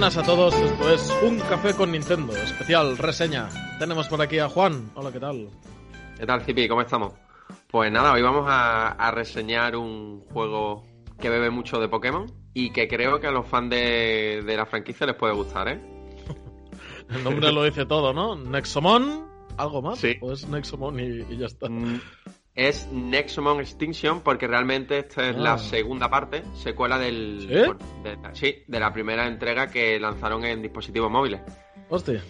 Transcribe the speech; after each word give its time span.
buenas 0.00 0.16
a 0.16 0.22
todos. 0.22 0.54
Esto 0.54 0.94
es 0.94 1.14
Un 1.22 1.38
Café 1.40 1.74
con 1.74 1.92
Nintendo, 1.92 2.34
especial 2.34 2.96
reseña. 2.96 3.50
Tenemos 3.78 4.08
por 4.08 4.22
aquí 4.22 4.38
a 4.38 4.48
Juan. 4.48 4.90
Hola, 4.94 5.12
¿qué 5.12 5.20
tal? 5.20 5.50
¿Qué 6.18 6.24
tal, 6.24 6.40
Zipi? 6.40 6.66
¿Cómo 6.68 6.80
estamos? 6.80 7.12
Pues 7.70 7.92
nada, 7.92 8.14
hoy 8.14 8.22
vamos 8.22 8.46
a, 8.48 8.92
a 8.92 9.10
reseñar 9.10 9.76
un 9.76 10.22
juego 10.32 10.86
que 11.18 11.28
bebe 11.28 11.50
mucho 11.50 11.78
de 11.78 11.88
Pokémon 11.88 12.32
y 12.54 12.70
que 12.72 12.88
creo 12.88 13.20
que 13.20 13.26
a 13.26 13.30
los 13.30 13.46
fans 13.46 13.68
de, 13.68 14.42
de 14.46 14.56
la 14.56 14.64
franquicia 14.64 15.06
les 15.06 15.16
puede 15.16 15.34
gustar, 15.34 15.68
¿eh? 15.68 15.82
El 17.10 17.22
nombre 17.22 17.52
lo 17.52 17.62
dice 17.64 17.84
todo, 17.84 18.14
¿no? 18.14 18.36
Nexomon, 18.36 19.26
¿algo 19.58 19.82
más? 19.82 19.98
Sí. 19.98 20.16
¿O 20.22 20.32
es 20.32 20.48
Nexomon 20.48 20.98
y, 20.98 21.26
y 21.30 21.36
ya 21.36 21.44
está? 21.44 21.68
Es 22.60 22.88
Nexomon 22.92 23.58
Extinction 23.60 24.20
porque 24.20 24.46
realmente 24.46 24.98
esta 24.98 25.30
es 25.30 25.36
Ah. 25.36 25.40
la 25.40 25.58
segunda 25.58 26.10
parte, 26.10 26.42
secuela 26.52 26.98
del... 26.98 27.40
¿Sí? 27.48 27.54
bueno, 27.54 27.78
de, 28.02 28.18
sí, 28.34 28.54
de 28.66 28.78
la 28.80 28.92
primera 28.92 29.26
entrega 29.26 29.68
que 29.68 29.98
lanzaron 29.98 30.44
en 30.44 30.60
dispositivos 30.60 31.10
móviles. 31.10 31.40
Hostia. 31.88 32.22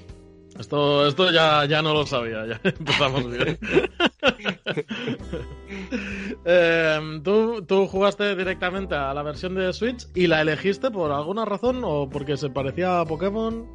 Esto, 0.57 1.07
esto 1.09 1.33
ya, 1.33 1.65
ya 1.65 1.83
no 1.83 1.93
lo 1.95 2.07
sabía, 2.07 2.47
ya 2.47 2.61
empezamos 2.65 3.29
bien. 3.29 3.59
Eh, 6.45 7.21
¿tú, 7.23 7.63
¿Tú 7.67 7.87
jugaste 7.87 8.35
directamente 8.35 8.95
a 8.95 9.13
la 9.15 9.23
versión 9.23 9.55
de 9.55 9.73
Switch 9.73 10.07
y 10.15 10.27
la 10.27 10.41
elegiste 10.41 10.91
por 10.91 11.13
alguna 11.13 11.45
razón 11.45 11.83
o 11.85 12.09
porque 12.09 12.37
se 12.37 12.51
parecía 12.51 13.01
a 13.01 13.05
Pokémon? 13.05 13.67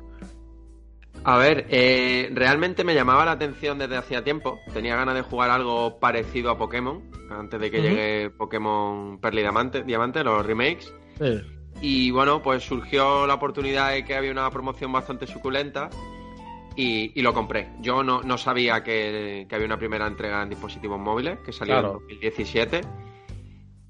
A 1.27 1.37
ver, 1.37 1.65
eh, 1.69 2.29
realmente 2.33 2.83
me 2.83 2.93
llamaba 2.93 3.25
la 3.25 3.31
atención 3.31 3.79
desde 3.79 3.97
hacía 3.97 4.23
tiempo. 4.23 4.59
Tenía 4.73 4.95
ganas 4.95 5.15
de 5.15 5.23
jugar 5.23 5.49
algo 5.49 5.99
parecido 5.99 6.51
a 6.51 6.57
Pokémon, 6.57 7.01
antes 7.31 7.59
de 7.59 7.71
que 7.71 7.81
llegue 7.81 8.29
Pokémon 8.29 9.19
Perla 9.19 9.39
y 9.39 9.43
Diamante, 9.43 9.83
Diamante, 9.83 10.23
los 10.23 10.45
remakes. 10.45 10.93
Sí. 11.19 11.41
Y 11.81 12.11
bueno, 12.11 12.43
pues 12.43 12.63
surgió 12.63 13.25
la 13.25 13.33
oportunidad 13.33 13.91
de 13.91 14.05
que 14.05 14.15
había 14.15 14.29
una 14.31 14.49
promoción 14.51 14.91
bastante 14.91 15.25
suculenta 15.25 15.89
y, 16.75 17.11
y 17.19 17.23
lo 17.23 17.33
compré. 17.33 17.69
Yo 17.81 18.03
no, 18.03 18.21
no 18.21 18.37
sabía 18.37 18.83
que, 18.83 19.47
que 19.49 19.55
había 19.55 19.65
una 19.65 19.79
primera 19.79 20.05
entrega 20.05 20.43
en 20.43 20.49
dispositivos 20.49 20.99
móviles, 20.99 21.39
que 21.39 21.51
salió 21.51 21.73
Claro. 21.73 21.87
en 21.93 21.93
2017. 22.19 22.81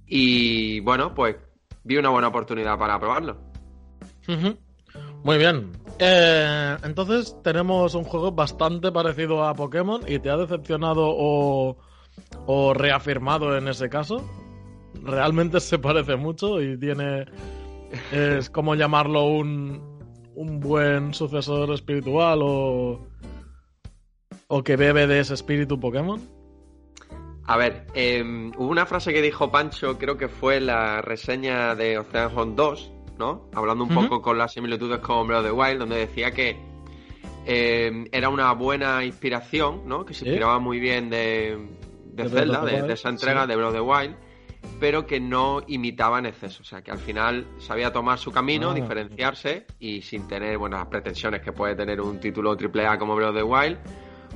Y 0.08 0.80
bueno, 0.80 1.14
pues 1.14 1.36
vi 1.84 1.98
una 1.98 2.10
buena 2.10 2.30
oportunidad 2.30 2.78
para 2.80 2.98
probarlo. 2.98 3.38
Ujú. 4.28 4.58
Muy 5.24 5.38
bien. 5.38 5.72
Eh, 5.98 6.78
entonces 6.84 7.38
tenemos 7.42 7.96
un 7.96 8.04
juego 8.04 8.32
bastante 8.32 8.92
parecido 8.92 9.46
a 9.46 9.54
Pokémon 9.54 10.02
y 10.08 10.20
te 10.20 10.30
ha 10.30 10.38
decepcionado 10.38 11.04
o, 11.08 11.78
o 12.46 12.74
reafirmado 12.74 13.58
en 13.58 13.68
ese 13.68 13.90
caso. 13.90 14.24
Realmente 15.04 15.60
se 15.60 15.80
parece 15.80 16.16
mucho 16.16 16.62
y 16.62 16.78
tiene... 16.78 17.26
Es 18.12 18.50
como 18.50 18.76
llamarlo 18.76 19.26
un, 19.26 19.82
un 20.36 20.60
buen 20.60 21.14
sucesor 21.14 21.72
espiritual 21.72 22.40
o... 22.42 23.08
O 24.48 24.64
que 24.64 24.76
bebe 24.76 25.08
de 25.08 25.22
ese 25.22 25.34
espíritu 25.34 25.80
Pokémon. 25.80 26.22
A 27.48 27.58
ver, 27.58 27.88
eh, 27.94 28.24
hubo 28.58 28.70
una 28.70 28.86
frase 28.86 29.14
que 29.14 29.22
dijo 29.22 29.52
Pancho, 29.52 29.98
creo 29.98 30.18
que 30.18 30.28
fue 30.28 30.60
la 30.60 31.02
reseña 31.02 31.76
de 31.76 32.00
Ocean 32.00 32.36
Hunt 32.36 32.56
2, 32.56 32.92
¿no? 33.18 33.50
Hablando 33.54 33.84
un 33.84 33.94
poco 33.94 34.22
con 34.22 34.38
las 34.38 34.54
similitudes 34.54 35.00
con 35.00 35.28
Breath 35.28 35.42
of 35.42 35.46
the 35.48 35.52
Wild, 35.52 35.80
donde 35.80 35.98
decía 35.98 36.32
que 36.32 36.58
eh, 37.46 38.06
era 38.12 38.30
una 38.30 38.52
buena 38.54 39.04
inspiración, 39.04 39.84
¿no? 39.88 40.06
Que 40.06 40.14
se 40.14 40.26
inspiraba 40.26 40.60
muy 40.60 40.80
bien 40.80 41.10
de, 41.10 41.58
de 42.06 42.24
De 42.24 42.30
Zelda, 42.30 42.64
de, 42.66 42.94
esa 42.94 43.10
entrega 43.10 43.44
sí. 43.44 43.48
de 43.50 43.56
Breath 43.56 43.70
of 43.70 43.76
the 43.76 43.82
Wild, 43.82 44.16
pero 44.80 45.06
que 45.06 45.20
no 45.20 45.62
imitaba 45.68 46.18
en 46.20 46.26
exceso. 46.26 46.62
O 46.64 46.66
sea, 46.66 46.82
que 46.82 46.92
al 46.92 46.98
final 46.98 47.46
sabía 47.60 47.94
tomar 47.94 48.18
su 48.18 48.32
camino, 48.32 48.72
Ah. 48.72 48.74
diferenciarse 48.74 49.66
y 49.80 50.02
sin 50.02 50.28
tener, 50.28 50.58
bueno, 50.58 50.78
las 50.78 50.88
pretensiones 50.88 51.42
que 51.42 51.52
puede 51.52 51.76
tener 51.76 52.02
un 52.02 52.20
título 52.20 52.56
AAA 52.58 52.98
como 52.98 53.16
Breath 53.16 53.30
of 53.30 53.36
the 53.36 53.44
Wild, 53.44 53.78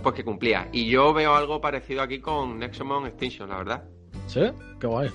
pues 0.04 0.16
que 0.16 0.24
cumplía. 0.24 0.70
Y 0.72 0.88
yo 0.88 1.14
veo 1.14 1.34
algo 1.36 1.60
parecido 1.60 2.02
aquí 2.04 2.20
con 2.20 2.60
Nexomon 2.60 3.08
Extinction, 3.08 3.50
la 3.50 3.58
verdad. 3.58 3.84
¿Sí? 4.28 4.42
Qué 4.80 4.86
guay. 4.88 5.10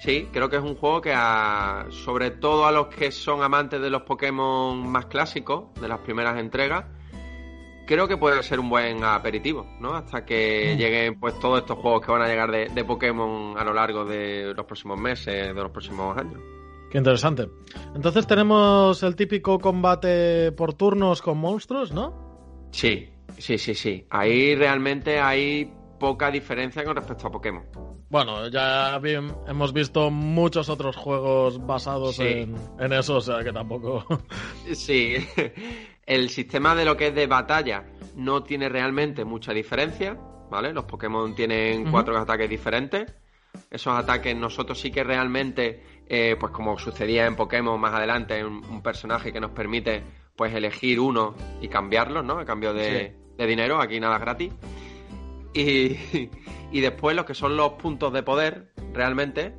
Sí, 0.00 0.28
creo 0.32 0.50
que 0.50 0.56
es 0.56 0.62
un 0.62 0.76
juego 0.76 1.00
que 1.00 1.12
a, 1.14 1.86
sobre 1.90 2.30
todo 2.30 2.66
a 2.66 2.72
los 2.72 2.88
que 2.88 3.10
son 3.10 3.42
amantes 3.42 3.80
de 3.80 3.88
los 3.90 4.02
Pokémon 4.02 4.86
más 4.90 5.06
clásicos, 5.06 5.72
de 5.80 5.88
las 5.88 6.00
primeras 6.00 6.38
entregas, 6.38 6.84
creo 7.86 8.06
que 8.06 8.16
puede 8.18 8.42
ser 8.42 8.60
un 8.60 8.68
buen 8.68 9.02
aperitivo, 9.02 9.66
¿no? 9.80 9.94
Hasta 9.94 10.24
que 10.24 10.72
Mm. 10.74 10.78
lleguen 10.78 11.20
pues 11.20 11.38
todos 11.38 11.60
estos 11.60 11.78
juegos 11.78 12.04
que 12.04 12.12
van 12.12 12.22
a 12.22 12.26
llegar 12.26 12.50
de, 12.50 12.68
de 12.68 12.84
Pokémon 12.84 13.56
a 13.58 13.64
lo 13.64 13.72
largo 13.72 14.04
de 14.04 14.52
los 14.54 14.66
próximos 14.66 14.98
meses, 14.98 15.54
de 15.54 15.62
los 15.62 15.70
próximos 15.70 16.16
años. 16.18 16.40
Qué 16.90 16.98
interesante. 16.98 17.48
Entonces 17.94 18.26
tenemos 18.26 19.02
el 19.02 19.16
típico 19.16 19.58
combate 19.58 20.52
por 20.52 20.74
turnos 20.74 21.22
con 21.22 21.38
monstruos, 21.38 21.92
¿no? 21.92 22.68
Sí, 22.72 23.08
sí, 23.38 23.56
sí, 23.58 23.74
sí. 23.74 24.06
Ahí 24.10 24.54
realmente 24.54 25.18
hay 25.18 25.72
poca 25.98 26.30
diferencia 26.30 26.84
con 26.84 26.94
respecto 26.96 27.26
a 27.28 27.30
Pokémon. 27.30 27.64
Bueno, 28.14 28.46
ya 28.46 29.00
hemos 29.48 29.72
visto 29.72 30.08
muchos 30.08 30.68
otros 30.68 30.94
juegos 30.94 31.66
basados 31.66 32.14
Sí. 32.14 32.22
en, 32.22 32.54
en 32.78 32.92
eso, 32.92 33.16
o 33.16 33.20
sea 33.20 33.42
que 33.42 33.52
tampoco. 33.52 34.06
Sí, 34.72 35.16
el 36.06 36.30
sistema 36.30 36.76
de 36.76 36.84
lo 36.84 36.96
que 36.96 37.08
es 37.08 37.14
de 37.16 37.26
batalla 37.26 37.86
no 38.14 38.44
tiene 38.44 38.68
realmente 38.68 39.24
mucha 39.24 39.52
diferencia, 39.52 40.16
¿vale? 40.48 40.72
Los 40.72 40.84
Pokémon 40.84 41.34
tienen 41.34 41.90
cuatro 41.90 42.16
ataques 42.16 42.48
diferentes. 42.48 43.12
Esos 43.68 43.98
ataques 43.98 44.36
nosotros 44.36 44.78
sí 44.78 44.92
que 44.92 45.02
realmente, 45.02 45.82
eh, 46.08 46.36
pues 46.38 46.52
como 46.52 46.78
sucedía 46.78 47.26
en 47.26 47.34
Pokémon 47.34 47.80
más 47.80 47.94
adelante, 47.94 48.44
un, 48.44 48.64
un 48.64 48.80
personaje 48.80 49.32
que 49.32 49.40
nos 49.40 49.50
permite 49.50 50.04
pues 50.36 50.54
elegir 50.54 51.00
uno 51.00 51.34
y 51.60 51.66
cambiarlos, 51.66 52.24
¿no? 52.24 52.38
A 52.38 52.44
cambio 52.44 52.72
de, 52.74 53.16
de 53.36 53.46
dinero, 53.48 53.80
aquí 53.80 53.98
nada 53.98 54.18
gratis. 54.20 54.52
Y, 55.54 55.96
y 56.72 56.80
después 56.80 57.14
los 57.16 57.24
que 57.24 57.34
son 57.34 57.56
los 57.56 57.72
puntos 57.74 58.12
de 58.12 58.22
poder, 58.22 58.72
realmente, 58.92 59.54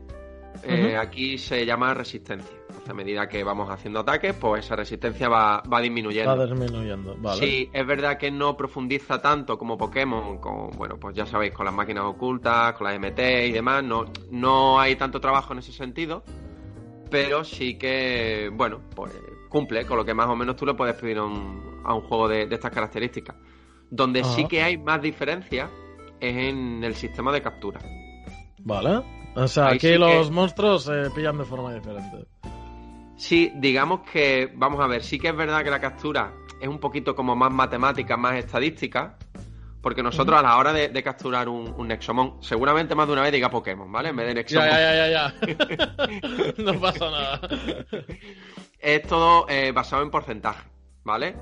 eh, 0.63 0.97
aquí 0.97 1.37
se 1.37 1.65
llama 1.65 1.93
resistencia. 1.93 2.55
Entonces, 2.67 2.89
a 2.89 2.93
medida 2.93 3.27
que 3.27 3.43
vamos 3.43 3.69
haciendo 3.69 3.99
ataques, 4.01 4.33
pues 4.33 4.65
esa 4.65 4.75
resistencia 4.75 5.29
va, 5.29 5.61
va 5.61 5.81
disminuyendo. 5.81 6.35
Va 6.35 6.45
disminuyendo. 6.45 7.15
Vale. 7.17 7.39
Sí, 7.39 7.69
es 7.71 7.87
verdad 7.87 8.17
que 8.17 8.31
no 8.31 8.57
profundiza 8.57 9.21
tanto 9.21 9.57
como 9.57 9.77
Pokémon, 9.77 10.37
con, 10.39 10.71
bueno, 10.71 10.97
pues 10.99 11.15
ya 11.15 11.25
sabéis, 11.25 11.53
con 11.53 11.65
las 11.65 11.73
máquinas 11.73 12.05
ocultas, 12.05 12.73
con 12.73 12.87
las 12.87 12.99
MT 12.99 13.19
y 13.47 13.51
demás, 13.51 13.83
no, 13.83 14.05
no 14.31 14.79
hay 14.79 14.95
tanto 14.95 15.19
trabajo 15.19 15.53
en 15.53 15.59
ese 15.59 15.71
sentido, 15.71 16.23
pero 17.09 17.43
sí 17.43 17.77
que, 17.77 18.49
bueno, 18.53 18.81
pues 18.95 19.13
cumple 19.49 19.85
con 19.85 19.97
lo 19.97 20.03
que 20.03 20.13
más 20.13 20.27
o 20.27 20.35
menos 20.35 20.55
tú 20.55 20.65
le 20.65 20.73
puedes 20.73 20.95
pedir 20.95 21.17
a 21.17 21.23
un, 21.23 21.81
a 21.85 21.93
un 21.93 22.01
juego 22.01 22.27
de, 22.27 22.45
de 22.45 22.55
estas 22.55 22.71
características. 22.71 23.35
Donde 23.89 24.23
sí 24.23 24.47
que 24.47 24.63
hay 24.63 24.77
más 24.77 25.01
diferencia 25.01 25.69
es 26.19 26.35
en 26.35 26.83
el 26.83 26.95
sistema 26.95 27.31
de 27.31 27.41
captura. 27.41 27.79
Vale. 28.59 29.01
O 29.35 29.47
sea, 29.47 29.67
Ahí 29.67 29.75
aquí 29.75 29.87
sí 29.87 29.93
que- 29.93 29.99
los 29.99 30.31
monstruos 30.31 30.83
se 30.83 31.09
pillan 31.11 31.37
de 31.37 31.45
forma 31.45 31.73
diferente. 31.73 32.25
Sí, 33.17 33.51
digamos 33.55 34.01
que, 34.11 34.51
vamos 34.55 34.79
a 34.81 34.87
ver, 34.87 35.03
sí 35.03 35.17
que 35.19 35.29
es 35.29 35.35
verdad 35.35 35.63
que 35.63 35.69
la 35.69 35.79
captura 35.79 36.33
es 36.59 36.67
un 36.67 36.79
poquito 36.79 37.15
como 37.15 37.35
más 37.35 37.51
matemática, 37.51 38.17
más 38.17 38.35
estadística, 38.35 39.17
porque 39.81 40.01
nosotros 40.03 40.37
a 40.37 40.41
la 40.41 40.57
hora 40.57 40.73
de, 40.73 40.89
de 40.89 41.03
capturar 41.03 41.47
un, 41.47 41.73
un 41.77 41.87
Nexomon, 41.87 42.41
seguramente 42.41 42.95
más 42.95 43.07
de 43.07 43.13
una 43.13 43.21
vez 43.21 43.31
diga 43.31 43.49
Pokémon, 43.49 43.89
¿vale? 43.91 44.09
En 44.09 44.15
vez 44.15 44.27
de 44.27 44.33
Nexomon. 44.33 44.67
Ya, 44.67 44.79
ya, 44.79 44.95
ya, 44.95 45.09
ya, 45.09 45.33
ya. 46.57 46.63
no 46.63 46.79
pasa 46.79 47.11
nada. 47.11 47.39
Es 48.79 49.01
todo 49.03 49.45
eh, 49.47 49.71
basado 49.71 50.01
en 50.03 50.11
porcentaje, 50.11 50.67
¿vale? 51.03 51.35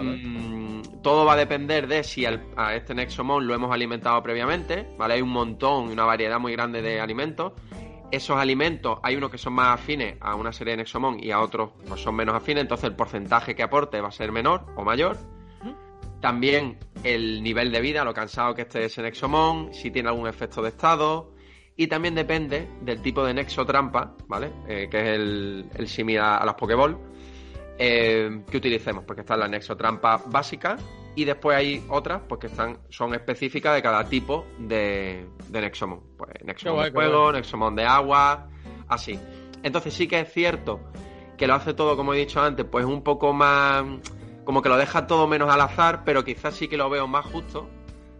Mm, 0.00 1.02
todo 1.02 1.24
va 1.24 1.34
a 1.34 1.36
depender 1.36 1.86
de 1.86 2.04
si 2.04 2.24
a 2.24 2.74
este 2.74 2.94
Nexomon 2.94 3.46
lo 3.46 3.54
hemos 3.54 3.72
alimentado 3.72 4.22
previamente, 4.22 4.88
¿vale? 4.96 5.14
Hay 5.14 5.22
un 5.22 5.30
montón 5.30 5.90
y 5.90 5.92
una 5.92 6.04
variedad 6.04 6.38
muy 6.38 6.52
grande 6.52 6.80
de 6.82 7.00
alimentos. 7.00 7.52
Esos 8.10 8.36
alimentos, 8.36 8.98
hay 9.02 9.16
unos 9.16 9.30
que 9.30 9.38
son 9.38 9.54
más 9.54 9.80
afines 9.80 10.16
a 10.20 10.34
una 10.34 10.52
serie 10.52 10.72
de 10.72 10.78
Nexomon 10.78 11.22
y 11.22 11.30
a 11.30 11.40
otros 11.40 11.70
pues, 11.88 12.00
son 12.00 12.14
menos 12.14 12.34
afines, 12.34 12.62
entonces 12.62 12.84
el 12.84 12.94
porcentaje 12.94 13.54
que 13.54 13.62
aporte 13.62 14.00
va 14.00 14.08
a 14.08 14.12
ser 14.12 14.32
menor 14.32 14.66
o 14.76 14.84
mayor. 14.84 15.18
También 16.20 16.78
el 17.02 17.42
nivel 17.42 17.72
de 17.72 17.80
vida, 17.80 18.04
lo 18.04 18.14
cansado 18.14 18.54
que 18.54 18.62
esté 18.62 18.84
ese 18.84 19.02
Nexomon, 19.02 19.74
si 19.74 19.90
tiene 19.90 20.08
algún 20.08 20.28
efecto 20.28 20.62
de 20.62 20.68
estado. 20.68 21.32
Y 21.74 21.88
también 21.88 22.14
depende 22.14 22.68
del 22.82 23.02
tipo 23.02 23.24
de 23.24 23.34
Nexo 23.34 23.64
trampa, 23.64 24.14
¿vale? 24.28 24.52
Eh, 24.68 24.88
que 24.90 25.00
es 25.00 25.06
el, 25.16 25.70
el 25.74 25.88
similar 25.88 26.40
a 26.40 26.44
las 26.44 26.54
Pokéball 26.54 26.96
eh, 27.78 28.42
que 28.50 28.56
utilicemos, 28.56 29.04
porque 29.04 29.22
están 29.22 29.40
las 29.40 29.50
Nexo 29.50 29.76
trampas 29.76 30.22
básicas 30.30 30.82
y 31.14 31.24
después 31.24 31.56
hay 31.56 31.84
otras 31.88 32.22
pues 32.28 32.40
que 32.40 32.46
están, 32.46 32.78
son 32.88 33.14
específicas 33.14 33.74
de 33.74 33.82
cada 33.82 34.04
tipo 34.04 34.46
de, 34.58 35.26
de 35.48 35.60
Nexomon. 35.60 36.00
Pues 36.16 36.30
Nexomon 36.44 36.76
guay, 36.76 36.90
de 36.90 36.94
fuego. 36.94 37.32
Nexomon 37.32 37.74
de 37.76 37.84
agua, 37.84 38.48
así. 38.88 39.18
Entonces 39.62 39.92
sí 39.94 40.06
que 40.08 40.20
es 40.20 40.32
cierto 40.32 40.80
que 41.36 41.46
lo 41.46 41.54
hace 41.54 41.74
todo, 41.74 41.96
como 41.96 42.14
he 42.14 42.18
dicho 42.18 42.40
antes, 42.40 42.64
pues 42.66 42.84
un 42.84 43.02
poco 43.02 43.32
más... 43.32 43.84
Como 44.44 44.60
que 44.60 44.68
lo 44.68 44.76
deja 44.76 45.06
todo 45.06 45.26
menos 45.28 45.52
al 45.52 45.60
azar, 45.60 46.02
pero 46.04 46.24
quizás 46.24 46.54
sí 46.54 46.66
que 46.66 46.76
lo 46.76 46.90
veo 46.90 47.06
más 47.06 47.24
justo 47.26 47.68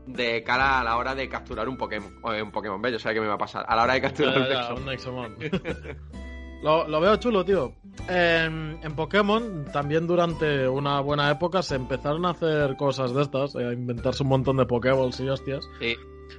de 0.07 0.43
cara 0.45 0.81
a 0.81 0.85
la 0.85 0.97
hora 0.97 1.15
de 1.15 1.29
capturar 1.29 1.69
un 1.69 1.77
Pokémon. 1.77 2.17
O 2.23 2.31
un 2.31 2.51
Pokémon 2.53 2.81
bello, 2.81 2.99
¿sabes 2.99 3.17
qué 3.17 3.21
me 3.21 3.27
va 3.29 3.35
a 3.35 3.39
pasar? 3.39 3.65
A 3.69 3.75
la 3.75 3.83
hora 3.85 3.95
de 3.95 4.01
capturar 4.03 4.35
Ya, 4.35 4.41
un 4.41 4.49
ya, 4.49 4.91
Nexomon. 4.91 5.33
un 5.33 5.39
Nexomon. 5.39 5.83
Lo, 6.63 6.87
lo 6.87 7.01
veo 7.01 7.17
chulo, 7.17 7.45
tío. 7.45 7.73
En, 8.09 8.79
en 8.83 8.95
Pokémon, 8.95 9.65
también 9.73 10.07
durante 10.07 10.69
una 10.69 11.01
buena 11.01 11.31
época 11.31 11.63
se 11.63 11.75
empezaron 11.75 12.25
a 12.25 12.31
hacer 12.31 12.77
cosas 12.77 13.13
de 13.13 13.23
estas, 13.23 13.55
eh, 13.57 13.67
a 13.67 13.73
inventarse 13.73 14.23
un 14.23 14.29
montón 14.29 14.57
de 14.57 14.67
Pokéballs 14.67 15.19
y 15.21 15.29
hostias. 15.29 15.69
Sí. 15.81 15.97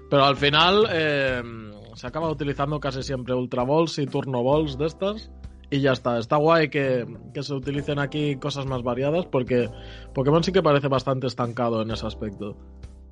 Pero 0.10 0.24
al 0.26 0.38
final 0.38 0.88
eh, 0.92 1.44
se 1.96 2.08
acaba 2.08 2.30
utilizando 2.30 2.80
casi 2.80 3.04
siempre 3.04 3.34
Ultra 3.34 3.64
Balls 3.64 4.00
y 4.00 4.06
Turno 4.06 4.44
Balls 4.44 4.78
de 4.78 4.86
estas. 4.86 5.32
Y 5.70 5.82
ya 5.82 5.92
está. 5.92 6.20
Está 6.20 6.38
guay 6.38 6.70
que, 6.70 7.06
que 7.34 7.44
se 7.44 7.54
utilicen 7.54 8.00
aquí 8.00 8.36
cosas 8.38 8.66
más 8.66 8.84
variadas 8.84 9.26
porque 9.26 9.70
Pokémon 10.14 10.44
sí 10.44 10.52
que 10.52 10.62
parece 10.62 10.88
bastante 10.88 11.28
estancado 11.28 11.82
en 11.82 11.92
ese 11.92 12.06
aspecto. 12.06 12.56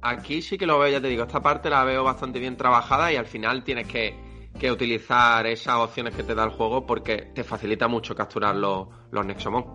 Aquí 0.04 0.42
sí 0.42 0.58
que 0.58 0.66
lo 0.66 0.80
veo, 0.80 0.90
ya 0.90 1.02
te 1.02 1.08
digo, 1.08 1.24
esta 1.24 1.42
parte 1.42 1.70
la 1.70 1.84
veo 1.84 2.04
bastante 2.04 2.40
bien 2.40 2.58
trabajada 2.58 3.12
y 3.12 3.16
al 3.18 3.28
final 3.28 3.64
tienes 3.64 3.88
que, 3.88 4.16
que 4.62 4.72
utilizar 4.72 5.48
esas 5.48 5.78
opciones 5.78 6.16
que 6.16 6.22
te 6.22 6.36
da 6.36 6.44
el 6.44 6.52
juego 6.52 6.86
porque 6.86 7.32
te 7.34 7.44
facilita 7.44 7.88
mucho 7.88 8.14
capturar 8.14 8.56
los, 8.56 8.88
los 9.10 9.26
Nexomon. 9.26 9.66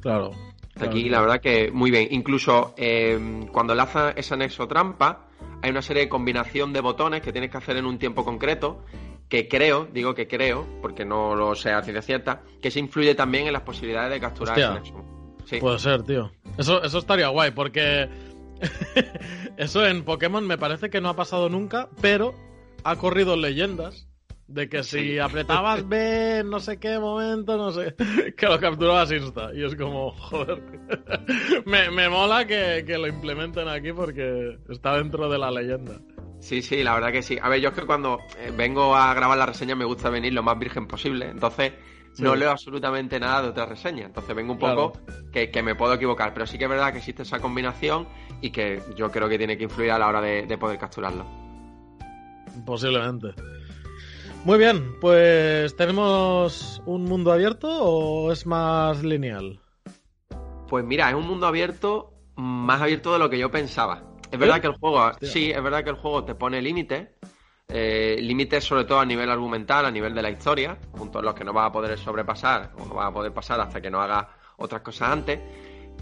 Claro. 0.00 0.32
Aquí 0.74 1.02
claro. 1.02 1.10
la 1.10 1.20
verdad 1.20 1.40
que 1.40 1.70
muy 1.70 1.92
bien. 1.92 2.08
Incluso 2.10 2.74
eh, 2.76 3.46
cuando 3.52 3.76
lanzas 3.76 4.14
esa 4.16 4.34
Nexotrampa, 4.34 5.28
hay 5.62 5.70
una 5.70 5.82
serie 5.82 6.02
de 6.02 6.08
combinación 6.08 6.72
de 6.72 6.80
botones 6.80 7.22
que 7.22 7.30
tienes 7.30 7.48
que 7.48 7.58
hacer 7.58 7.76
en 7.76 7.86
un 7.86 7.96
tiempo 7.96 8.24
concreto, 8.24 8.82
que 9.28 9.46
creo, 9.46 9.86
digo 9.92 10.16
que 10.16 10.26
creo, 10.26 10.66
porque 10.82 11.04
no 11.04 11.36
lo 11.36 11.54
sé 11.54 11.70
a 11.70 11.80
ciencia 11.84 12.02
cierta, 12.02 12.42
que 12.60 12.72
se 12.72 12.80
influye 12.80 13.14
también 13.14 13.46
en 13.46 13.52
las 13.52 13.62
posibilidades 13.62 14.10
de 14.10 14.18
capturar 14.18 14.58
Hostia. 14.58 14.70
ese 14.70 14.80
Nexomon. 14.80 15.36
Sí. 15.44 15.60
Puede 15.60 15.78
ser, 15.78 16.02
tío. 16.02 16.32
Eso, 16.58 16.82
eso 16.82 16.98
estaría 16.98 17.28
guay 17.28 17.52
porque 17.52 18.08
eso 19.56 19.86
en 19.86 20.02
Pokémon 20.02 20.44
me 20.44 20.58
parece 20.58 20.90
que 20.90 21.00
no 21.00 21.08
ha 21.08 21.14
pasado 21.14 21.48
nunca, 21.48 21.88
pero 22.00 22.34
ha 22.82 22.96
corrido 22.96 23.36
leyendas 23.36 24.07
de 24.48 24.68
que 24.68 24.82
si 24.82 25.18
apretabas 25.18 25.86
B 25.88 26.38
en 26.38 26.50
no 26.50 26.58
sé 26.58 26.78
qué 26.80 26.98
momento, 26.98 27.56
no 27.56 27.70
sé, 27.70 27.94
que 28.36 28.46
lo 28.46 28.58
capturabas 28.58 29.12
insta. 29.12 29.50
Y 29.54 29.62
es 29.64 29.76
como, 29.76 30.10
joder, 30.18 30.62
me, 31.66 31.90
me 31.90 32.08
mola 32.08 32.46
que, 32.46 32.82
que 32.86 32.98
lo 32.98 33.06
implementen 33.06 33.68
aquí 33.68 33.92
porque 33.92 34.58
está 34.68 34.96
dentro 34.96 35.28
de 35.28 35.38
la 35.38 35.50
leyenda. 35.50 35.94
Sí, 36.40 36.62
sí, 36.62 36.82
la 36.84 36.94
verdad 36.94 37.10
que 37.12 37.22
sí. 37.22 37.36
A 37.42 37.48
ver, 37.48 37.60
yo 37.60 37.70
es 37.70 37.74
que 37.74 37.84
cuando 37.84 38.20
eh, 38.38 38.52
vengo 38.56 38.94
a 38.94 39.12
grabar 39.12 39.36
la 39.36 39.46
reseña 39.46 39.74
me 39.74 39.84
gusta 39.84 40.08
venir 40.08 40.32
lo 40.32 40.42
más 40.42 40.58
virgen 40.58 40.86
posible. 40.86 41.28
Entonces, 41.28 41.72
Sí. 42.12 42.22
no 42.24 42.34
leo 42.34 42.50
absolutamente 42.50 43.20
nada 43.20 43.42
de 43.42 43.48
otra 43.50 43.66
reseña. 43.66 44.06
Entonces 44.06 44.34
vengo 44.34 44.52
un 44.54 44.58
poco 44.58 44.92
que, 45.30 45.50
que 45.50 45.62
me 45.62 45.74
puedo 45.76 45.94
equivocar. 45.94 46.32
Pero 46.32 46.46
sí 46.46 46.56
que 46.58 46.64
es 46.64 46.70
verdad 46.70 46.90
que 46.90 46.98
existe 46.98 47.22
esa 47.22 47.38
combinación 47.38 48.08
y 48.40 48.50
que 48.50 48.80
yo 48.96 49.10
creo 49.10 49.28
que 49.28 49.36
tiene 49.38 49.56
que 49.58 49.64
influir 49.64 49.90
a 49.92 49.98
la 49.98 50.08
hora 50.08 50.20
de, 50.20 50.46
de 50.46 50.58
poder 50.58 50.78
capturarlo. 50.78 51.26
Posiblemente. 52.64 53.34
Muy 54.48 54.56
bien, 54.56 54.94
pues 54.98 55.76
¿tenemos 55.76 56.80
un 56.86 57.04
mundo 57.04 57.32
abierto 57.32 57.68
o 57.68 58.32
es 58.32 58.46
más 58.46 59.04
lineal? 59.04 59.60
Pues 60.66 60.86
mira, 60.86 61.10
es 61.10 61.16
un 61.16 61.26
mundo 61.26 61.46
abierto, 61.46 62.14
más 62.34 62.80
abierto 62.80 63.12
de 63.12 63.18
lo 63.18 63.28
que 63.28 63.38
yo 63.38 63.50
pensaba. 63.50 64.04
Es 64.32 64.38
verdad 64.38 64.62
que 64.62 64.68
el 64.68 64.72
juego, 64.72 65.04
Hostia. 65.04 65.28
sí, 65.28 65.50
es 65.50 65.62
verdad 65.62 65.84
que 65.84 65.90
el 65.90 65.96
juego 65.96 66.24
te 66.24 66.34
pone 66.34 66.62
límites. 66.62 67.08
eh, 67.68 68.16
límites 68.22 68.64
sobre 68.64 68.86
todo 68.86 69.00
a 69.00 69.04
nivel 69.04 69.28
argumental, 69.28 69.84
a 69.84 69.90
nivel 69.90 70.14
de 70.14 70.22
la 70.22 70.30
historia, 70.30 70.78
puntos 70.96 71.20
en 71.20 71.26
los 71.26 71.34
que 71.34 71.44
no 71.44 71.52
vas 71.52 71.68
a 71.68 71.72
poder 71.72 71.98
sobrepasar 71.98 72.72
o 72.78 72.86
no 72.86 72.94
vas 72.94 73.08
a 73.08 73.12
poder 73.12 73.34
pasar 73.34 73.60
hasta 73.60 73.82
que 73.82 73.90
no 73.90 74.00
hagas 74.00 74.28
otras 74.56 74.80
cosas 74.80 75.10
antes. 75.10 75.40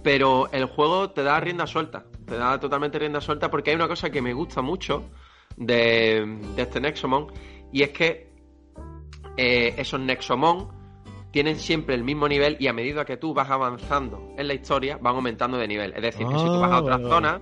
Pero 0.05 0.49
el 0.53 0.67
juego 0.67 1.11
te 1.11 1.25
da 1.25 1.41
rienda 1.41 1.67
suelta, 1.67 2.05
te 2.25 2.37
da 2.37 2.61
totalmente 2.61 2.97
rienda 2.97 3.21
suelta 3.21 3.51
porque 3.51 3.71
hay 3.71 3.77
una 3.77 3.89
cosa 3.89 4.09
que 4.09 4.23
me 4.23 4.35
gusta 4.35 4.63
mucho 4.63 5.11
de, 5.57 6.25
de 6.55 6.63
este 6.63 6.81
Nexomon 6.81 7.33
y 7.73 7.83
es 7.83 7.91
que 7.91 8.26
eh, 9.37 9.75
esos 9.77 10.01
Nexomon 10.01 10.69
tienen 11.31 11.57
siempre 11.57 11.95
el 11.95 12.03
mismo 12.05 12.29
nivel 12.29 12.57
y 12.61 12.67
a 12.69 12.73
medida 12.73 13.05
que 13.05 13.17
tú 13.17 13.35
vas 13.35 13.51
avanzando 13.51 14.33
en 14.39 14.49
la 14.49 14.55
historia 14.55 14.99
van 15.01 15.15
aumentando 15.17 15.59
de 15.59 15.69
nivel. 15.69 15.93
Es 15.95 16.03
decir, 16.03 16.27
que 16.27 16.39
si 16.39 16.45
tú 16.45 16.61
vas 16.61 16.71
a 16.73 16.77
Ah, 16.77 16.81
otra 16.81 16.97
vale, 16.97 17.09
zona, 17.09 17.41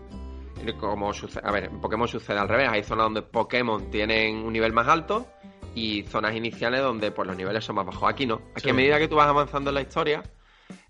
como 0.81 1.13
sucede, 1.13 1.43
a 1.47 1.53
ver, 1.53 1.65
en 1.65 1.81
Pokémon 1.81 2.09
sucede 2.09 2.39
al 2.39 2.49
revés. 2.49 2.69
Hay 2.71 2.83
zonas 2.83 3.05
donde 3.07 3.23
Pokémon 3.23 3.91
tienen 3.91 4.37
un 4.39 4.53
nivel 4.53 4.73
más 4.73 4.89
alto 4.89 5.27
y 5.75 6.03
zonas 6.05 6.35
iniciales 6.35 6.81
donde 6.81 7.11
pues 7.13 7.27
los 7.29 7.37
niveles 7.37 7.65
son 7.65 7.77
más 7.77 7.87
bajos. 7.87 8.09
Aquí 8.11 8.27
no. 8.27 8.41
Aquí 8.53 8.63
Sí. 8.65 8.71
a 8.71 8.75
medida 8.75 8.99
que 8.99 9.09
tú 9.09 9.17
vas 9.17 9.29
avanzando 9.29 9.71
en 9.71 9.75
la 9.75 9.83
historia, 9.83 10.23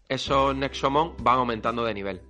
esos 0.08 0.54
Nexomon 0.56 1.14
van 1.20 1.38
aumentando 1.38 1.84
de 1.84 1.94
nivel. 1.94 2.20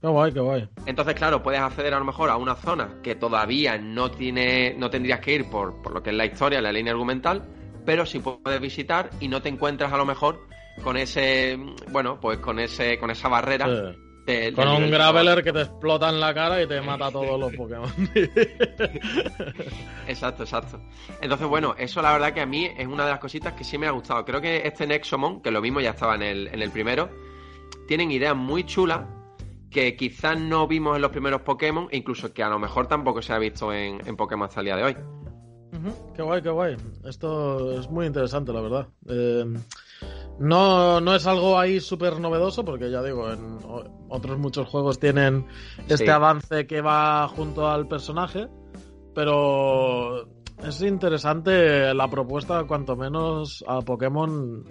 Qué 0.00 0.08
guay, 0.08 0.32
qué 0.32 0.40
guay. 0.40 0.68
Entonces, 0.86 1.14
claro, 1.14 1.42
puedes 1.42 1.60
acceder 1.60 1.94
a 1.94 1.98
lo 1.98 2.04
mejor 2.04 2.28
a 2.30 2.36
una 2.36 2.54
zona 2.56 3.00
que 3.02 3.14
todavía 3.14 3.78
no 3.78 4.10
tiene, 4.10 4.74
no 4.76 4.90
tendrías 4.90 5.20
que 5.20 5.34
ir 5.34 5.48
por, 5.48 5.80
por 5.80 5.92
lo 5.92 6.02
que 6.02 6.10
es 6.10 6.16
la 6.16 6.26
historia, 6.26 6.60
la 6.60 6.72
línea 6.72 6.92
argumental, 6.92 7.44
pero 7.84 8.06
sí 8.06 8.18
puedes 8.18 8.60
visitar 8.60 9.10
y 9.20 9.28
no 9.28 9.42
te 9.42 9.48
encuentras 9.48 9.92
a 9.92 9.96
lo 9.96 10.04
mejor 10.04 10.46
con 10.82 10.96
ese, 10.96 11.58
bueno, 11.90 12.18
pues 12.20 12.38
con 12.38 12.58
ese, 12.58 12.98
con 12.98 13.10
esa 13.10 13.28
barrera. 13.28 13.66
Sí. 13.66 13.98
Con 14.54 14.68
un 14.68 14.88
Graveler 14.88 15.42
que 15.42 15.52
te 15.52 15.62
explota 15.62 16.08
en 16.08 16.20
la 16.20 16.32
cara 16.32 16.62
y 16.62 16.68
te 16.68 16.80
mata 16.80 17.06
a 17.06 17.10
todos 17.10 17.38
los 17.40 17.52
Pokémon. 17.54 17.90
Exacto, 20.06 20.44
exacto. 20.44 20.80
Entonces, 21.20 21.46
bueno, 21.48 21.74
eso 21.76 22.00
la 22.02 22.12
verdad 22.12 22.32
que 22.32 22.40
a 22.40 22.46
mí 22.46 22.66
es 22.76 22.86
una 22.86 23.04
de 23.04 23.10
las 23.10 23.18
cositas 23.18 23.54
que 23.54 23.64
sí 23.64 23.78
me 23.78 23.86
ha 23.88 23.90
gustado. 23.90 24.24
Creo 24.24 24.40
que 24.40 24.62
este 24.64 24.86
Nexomon, 24.86 25.42
que 25.42 25.50
lo 25.50 25.60
mismo 25.60 25.80
ya 25.80 25.90
estaba 25.90 26.14
en 26.14 26.22
el, 26.22 26.48
en 26.48 26.62
el 26.62 26.70
primero, 26.70 27.10
tienen 27.88 28.12
ideas 28.12 28.36
muy 28.36 28.64
chulas 28.64 29.00
que 29.70 29.96
quizás 29.96 30.38
no 30.38 30.68
vimos 30.68 30.96
en 30.96 31.02
los 31.02 31.10
primeros 31.10 31.40
Pokémon, 31.42 31.88
e 31.90 31.96
incluso 31.96 32.32
que 32.32 32.42
a 32.42 32.48
lo 32.48 32.58
mejor 32.58 32.86
tampoco 32.86 33.22
se 33.22 33.32
ha 33.32 33.38
visto 33.38 33.72
en, 33.72 34.06
en 34.06 34.16
Pokémon 34.16 34.46
hasta 34.46 34.60
el 34.60 34.66
día 34.66 34.76
de 34.76 34.84
hoy. 34.84 34.96
Qué 36.14 36.22
guay, 36.22 36.42
qué 36.42 36.50
guay. 36.50 36.76
Esto 37.04 37.78
es 37.78 37.88
muy 37.90 38.06
interesante, 38.06 38.52
la 38.52 38.60
verdad. 38.60 38.88
Eh, 39.08 39.44
no, 40.38 41.00
no 41.00 41.14
es 41.14 41.26
algo 41.26 41.58
ahí 41.58 41.80
súper 41.80 42.18
novedoso, 42.20 42.64
porque 42.64 42.90
ya 42.90 43.02
digo, 43.02 43.30
en 43.32 43.58
otros 44.08 44.38
muchos 44.38 44.68
juegos 44.68 44.98
tienen 44.98 45.46
este 45.88 46.04
Sí. 46.04 46.10
avance 46.10 46.66
que 46.66 46.80
va 46.80 47.28
junto 47.28 47.68
al 47.68 47.86
personaje, 47.88 48.48
pero 49.14 50.26
es 50.64 50.80
interesante 50.82 51.92
la 51.94 52.08
propuesta, 52.08 52.64
cuanto 52.64 52.96
menos 52.96 53.64
a 53.66 53.80
Pokémon 53.80 54.64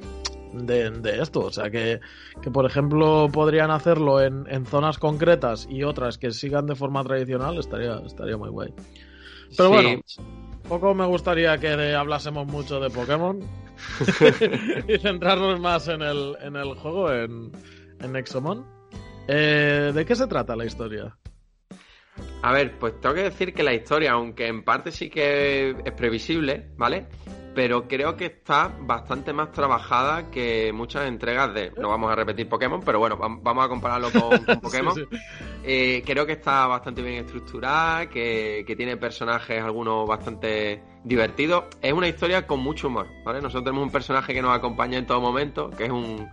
de, 0.53 0.89
de 0.91 1.21
esto. 1.21 1.41
O 1.45 1.51
sea, 1.51 1.69
que, 1.69 1.99
que, 2.41 2.51
por 2.51 2.65
ejemplo 2.65 3.27
podrían 3.31 3.71
hacerlo 3.71 4.21
en, 4.21 4.45
en 4.49 4.65
zonas 4.65 4.97
concretas 4.97 5.67
y 5.69 5.83
otras 5.83 6.17
que 6.17 6.31
sigan 6.31 6.65
de 6.65 6.75
forma 6.75 7.03
tradicional, 7.03 7.57
estaría, 7.57 7.97
estaría 8.05 8.37
muy 8.37 8.49
guay. 8.49 8.73
Pero 9.57 9.69
Sí, 9.69 9.75
bueno, 9.75 10.01
poco 10.71 10.93
me 10.93 11.05
gustaría 11.05 11.57
que 11.57 11.93
hablásemos 11.93 12.47
mucho 12.47 12.79
de 12.79 12.89
Pokémon 12.89 13.41
y 14.87 14.97
centrarnos 14.99 15.59
más 15.59 15.89
en 15.89 16.01
el, 16.01 16.37
en 16.41 16.55
el 16.55 16.75
juego, 16.75 17.11
en, 17.11 17.51
en 17.99 18.15
Exomon. 18.15 18.65
Eh, 19.27 19.91
¿De 19.93 20.05
qué 20.05 20.15
se 20.15 20.27
trata 20.27 20.55
la 20.55 20.63
historia? 20.63 21.17
A 22.41 22.53
ver, 22.53 22.79
pues 22.79 23.01
tengo 23.01 23.15
que 23.15 23.23
decir 23.23 23.53
que 23.53 23.63
la 23.63 23.73
historia, 23.73 24.13
aunque 24.13 24.47
en 24.47 24.63
parte 24.63 24.93
sí 24.93 25.09
que 25.09 25.71
es 25.71 25.91
previsible, 25.91 26.69
¿vale? 26.77 27.07
Pero 27.53 27.85
creo 27.87 28.15
que 28.15 28.27
está 28.27 28.71
bastante 28.79 29.33
más 29.33 29.51
trabajada 29.51 30.31
que 30.31 30.71
muchas 30.73 31.05
entregas 31.07 31.53
de. 31.53 31.71
No 31.77 31.89
vamos 31.89 32.09
a 32.09 32.15
repetir 32.15 32.47
Pokémon, 32.47 32.81
pero 32.85 32.99
bueno, 32.99 33.17
vam- 33.17 33.39
vamos 33.43 33.65
a 33.65 33.67
compararlo 33.67 34.09
con, 34.11 34.45
con 34.45 34.59
Pokémon. 34.61 34.95
Sí, 34.95 35.03
sí. 35.11 35.17
Eh, 35.63 36.01
creo 36.05 36.25
que 36.25 36.31
está 36.33 36.65
bastante 36.67 37.01
bien 37.01 37.25
estructurada, 37.25 38.07
que, 38.07 38.63
que 38.65 38.75
tiene 38.77 38.95
personajes 38.95 39.61
algunos 39.61 40.07
bastante 40.07 40.81
divertidos. 41.03 41.65
Es 41.81 41.91
una 41.91 42.07
historia 42.07 42.47
con 42.47 42.61
mucho 42.61 42.87
humor, 42.87 43.07
¿vale? 43.25 43.39
Nosotros 43.41 43.65
tenemos 43.65 43.83
un 43.85 43.91
personaje 43.91 44.33
que 44.33 44.41
nos 44.41 44.55
acompaña 44.55 44.97
en 44.97 45.05
todo 45.05 45.19
momento, 45.19 45.69
que 45.71 45.83
es 45.85 45.91
un, 45.91 46.29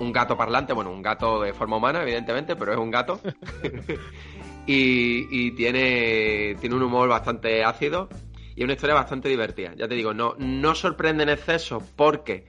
un 0.00 0.12
gato 0.12 0.36
parlante, 0.36 0.72
bueno, 0.72 0.90
un 0.90 1.00
gato 1.00 1.40
de 1.42 1.52
forma 1.54 1.76
humana, 1.76 2.02
evidentemente, 2.02 2.56
pero 2.56 2.72
es 2.72 2.78
un 2.78 2.90
gato. 2.90 3.20
y 4.66 5.28
y 5.30 5.50
tiene, 5.52 6.56
tiene 6.60 6.74
un 6.74 6.82
humor 6.82 7.08
bastante 7.08 7.62
ácido 7.64 8.08
y 8.56 8.64
una 8.64 8.72
historia 8.72 8.94
bastante 8.94 9.28
divertida. 9.28 9.74
Ya 9.76 9.86
te 9.86 9.94
digo, 9.94 10.12
no, 10.14 10.34
no 10.38 10.74
sorprende 10.74 11.22
en 11.22 11.28
exceso 11.28 11.80
porque 11.94 12.46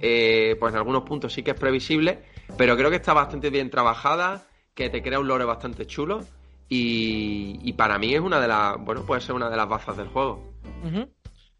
eh, 0.00 0.56
pues 0.60 0.72
en 0.72 0.78
algunos 0.78 1.02
puntos 1.02 1.32
sí 1.32 1.42
que 1.42 1.52
es 1.52 1.58
previsible, 1.58 2.20
pero 2.56 2.76
creo 2.76 2.90
que 2.90 2.96
está 2.96 3.12
bastante 3.14 3.50
bien 3.50 3.70
trabajada, 3.70 4.46
que 4.74 4.90
te 4.90 5.02
crea 5.02 5.18
un 5.18 5.26
lore 5.28 5.44
bastante 5.44 5.86
chulo 5.86 6.20
y, 6.68 7.58
y 7.62 7.72
para 7.72 7.98
mí 7.98 8.14
es 8.14 8.20
una 8.20 8.38
de 8.40 8.48
las, 8.48 8.76
bueno, 8.78 9.02
puede 9.06 9.20
ser 9.22 9.34
una 9.34 9.48
de 9.48 9.56
las 9.56 9.68
bazas 9.68 9.96
del 9.96 10.08
juego. 10.08 10.52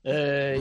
Eh, 0.08 0.60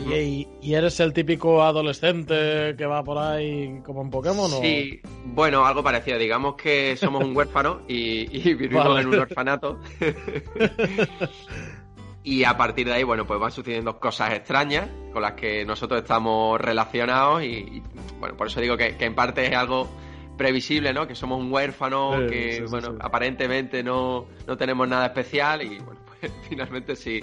y, 0.61 0.69
y 0.69 0.73
eres 0.73 0.99
el 1.01 1.13
típico 1.13 1.61
adolescente 1.61 2.73
que 2.75 2.85
va 2.87 3.03
por 3.03 3.17
ahí 3.19 3.79
como 3.85 4.01
en 4.01 4.09
Pokémon? 4.09 4.51
o- 4.51 4.61
Sí, 4.61 5.01
bueno, 5.25 5.65
algo 5.65 5.83
parecido. 5.83 6.17
Digamos 6.17 6.55
que 6.55 6.95
somos 6.97 7.23
un 7.23 7.35
huérfano 7.37 7.81
y, 7.87 8.39
y 8.49 8.53
vivimos 8.55 8.85
Vale. 8.87 9.01
en 9.01 9.07
un 9.07 9.19
orfanato. 9.19 9.79
y 12.25 12.43
a 12.43 12.57
partir 12.57 12.87
de 12.87 12.93
ahí, 12.93 13.03
bueno, 13.03 13.27
pues 13.27 13.39
van 13.39 13.51
sucediendo 13.51 13.99
cosas 13.99 14.33
extrañas 14.33 14.89
con 15.13 15.21
las 15.21 15.33
que 15.33 15.63
nosotros 15.63 16.01
estamos 16.01 16.59
relacionados 16.59 17.43
y, 17.43 17.45
y, 17.45 17.83
bueno, 18.19 18.35
por 18.35 18.47
eso 18.47 18.59
digo 18.59 18.75
que, 18.75 18.97
que 18.97 19.05
en 19.05 19.13
parte 19.13 19.45
es 19.45 19.53
algo 19.53 19.87
previsible, 20.35 20.91
¿no? 20.91 21.05
Que 21.07 21.13
somos 21.13 21.39
un 21.39 21.53
huérfano, 21.53 22.13
Sí, 22.21 22.27
que, 22.27 22.51
sí, 22.53 22.57
sí, 22.57 22.63
bueno, 22.67 22.93
sí. 22.93 22.97
aparentemente 22.99 23.83
no, 23.83 24.25
no 24.47 24.57
tenemos 24.57 24.87
nada 24.87 25.05
especial 25.05 25.61
y, 25.61 25.77
bueno, 25.77 25.99
pues 26.19 26.31
finalmente 26.49 26.95
sí, 26.95 27.19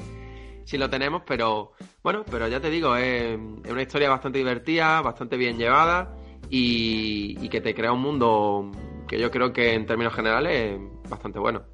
si 0.65 0.79
lo 0.79 0.89
tenemos, 0.89 1.23
pero 1.27 1.73
bueno, 2.05 2.25
pero 2.31 2.47
ya 2.47 2.61
te 2.61 2.71
digo, 2.71 2.95
es, 2.97 3.37
es 3.65 3.73
una 3.73 3.83
historia 3.83 4.09
bastante 4.09 4.39
divertida, 4.39 5.03
bastante 5.03 5.37
bien 5.37 5.59
llevada 5.59 6.15
y, 6.49 7.37
y, 7.45 7.49
que 7.49 7.61
te 7.61 7.75
crea 7.75 7.91
un 7.91 8.03
mundo 8.03 8.71
que 9.09 9.19
yo 9.19 9.33
creo 9.33 9.53
que 9.53 9.75
en 9.75 9.85
términos 9.85 10.15
generales 10.15 10.79
es 10.79 11.11
bastante 11.11 11.41
bueno. 11.41 11.72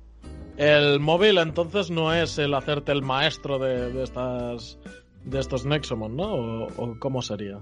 El 0.59 0.99
móvil 0.99 1.39
entonces 1.39 1.89
no 1.89 2.13
es 2.13 2.37
el 2.39 2.53
hacerte 2.53 2.91
el 2.91 3.03
maestro 3.03 3.61
de, 3.61 3.93
de 3.93 4.03
estas 4.03 4.79
de 5.25 5.39
estos 5.39 5.65
Nexomon, 5.65 6.17
¿no? 6.17 6.25
¿O, 6.25 6.67
¿O, 6.77 6.99
cómo 6.99 7.23
sería? 7.23 7.61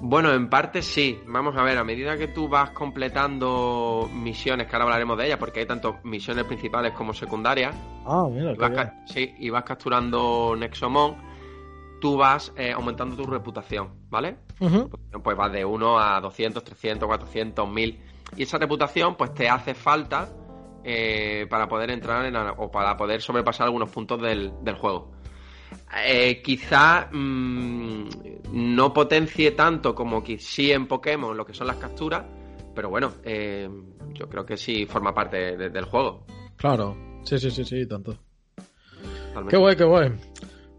Bueno, 0.00 0.32
en 0.32 0.48
parte 0.48 0.82
sí. 0.82 1.18
Vamos 1.26 1.56
a 1.56 1.62
ver, 1.64 1.78
a 1.78 1.84
medida 1.84 2.16
que 2.16 2.28
tú 2.28 2.48
vas 2.48 2.70
completando 2.70 4.08
misiones, 4.12 4.68
que 4.68 4.76
ahora 4.76 4.84
hablaremos 4.84 5.18
de 5.18 5.26
ellas, 5.26 5.38
porque 5.38 5.60
hay 5.60 5.66
tanto 5.66 5.98
misiones 6.04 6.44
principales 6.44 6.92
como 6.92 7.12
secundarias. 7.12 7.74
Ah, 8.06 8.28
mira, 8.30 8.52
y 8.52 8.56
vas, 8.56 8.92
sí, 9.06 9.34
y 9.38 9.50
vas 9.50 9.64
capturando 9.64 10.54
Nexomon, 10.56 11.16
tú 12.00 12.16
vas 12.16 12.52
eh, 12.56 12.72
aumentando 12.72 13.16
tu 13.16 13.24
reputación, 13.28 13.90
¿vale? 14.10 14.36
Uh 14.60 14.68
-huh. 14.68 15.22
Pues 15.22 15.36
vas 15.36 15.50
de 15.50 15.64
1 15.64 15.98
a 15.98 16.20
200, 16.20 16.62
300, 16.62 17.06
400, 17.08 17.68
1000. 17.68 18.00
Y 18.36 18.42
esa 18.44 18.58
reputación, 18.58 19.16
pues 19.16 19.34
te 19.34 19.48
hace 19.48 19.74
falta 19.74 20.28
eh, 20.84 21.46
para 21.48 21.68
poder 21.68 21.90
entrar 21.90 22.24
en, 22.24 22.36
o 22.36 22.70
para 22.70 22.96
poder 22.96 23.20
sobrepasar 23.20 23.66
algunos 23.66 23.90
puntos 23.90 24.20
del, 24.20 24.52
del 24.62 24.74
juego. 24.74 25.12
Eh, 26.04 26.40
quizá 26.42 27.08
mmm, 27.12 28.08
no 28.52 28.92
potencie 28.92 29.52
tanto 29.52 29.94
como 29.94 30.22
que 30.22 30.38
sí 30.38 30.72
en 30.72 30.86
Pokémon 30.86 31.36
lo 31.36 31.44
que 31.44 31.54
son 31.54 31.66
las 31.66 31.76
capturas, 31.76 32.24
pero 32.74 32.88
bueno, 32.90 33.12
eh, 33.24 33.68
yo 34.12 34.28
creo 34.28 34.44
que 34.44 34.56
sí 34.56 34.86
forma 34.86 35.14
parte 35.14 35.36
de, 35.36 35.56
de, 35.56 35.70
del 35.70 35.84
juego. 35.84 36.24
Claro, 36.56 36.96
sí, 37.24 37.38
sí, 37.38 37.50
sí, 37.50 37.64
sí, 37.64 37.86
tanto. 37.86 38.16
Totalmente. 38.54 39.50
Qué 39.50 39.56
guay, 39.56 39.76
qué 39.76 39.84
guay. 39.84 40.12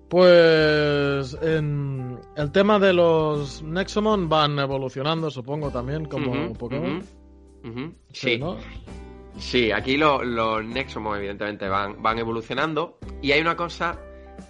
Pues 0.09 1.37
en 1.41 2.19
el 2.35 2.51
tema 2.51 2.79
de 2.79 2.91
los 2.91 3.63
Nexomon 3.63 4.27
van 4.27 4.59
evolucionando, 4.59 5.31
supongo, 5.31 5.71
también, 5.71 6.03
como 6.03 6.31
uh 6.31 6.35
-huh, 6.35 6.57
Pokémon. 6.57 6.97
Uh 6.97 7.67
-huh, 7.67 7.69
uh 7.69 7.75
-huh. 7.75 7.93
Sí. 8.11 8.31
Sí, 8.31 8.37
¿no? 8.37 8.57
Sí, 9.37 9.71
aquí 9.71 9.97
los 9.97 10.25
lo 10.25 10.61
Nexomon, 10.61 11.17
evidentemente, 11.17 11.67
van, 11.67 12.01
van 12.01 12.19
evolucionando. 12.19 12.97
Y 13.21 13.31
hay 13.31 13.41
una 13.41 13.55
cosa 13.55 13.99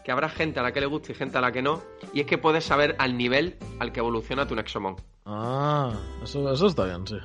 que 0.04 0.12
habrá 0.12 0.30
gente 0.30 0.60
a 0.60 0.64
la 0.64 0.72
que 0.72 0.82
le 0.82 0.88
guste 0.88 1.12
y 1.12 1.16
gente 1.16 1.38
a 1.38 1.42
la 1.42 1.52
que 1.52 1.62
no, 1.62 1.82
y 2.14 2.22
es 2.22 2.26
que 2.26 2.38
puedes 2.38 2.64
saber 2.64 2.96
al 2.98 3.18
nivel 3.18 3.58
al 3.80 3.92
que 3.92 4.00
evoluciona 4.00 4.48
tu 4.48 4.56
Nexomon. 4.56 4.96
Ah, 5.26 5.94
eso, 6.24 6.52
eso 6.52 6.68
está 6.68 6.86
bien, 6.86 7.06
sí. 7.06 7.16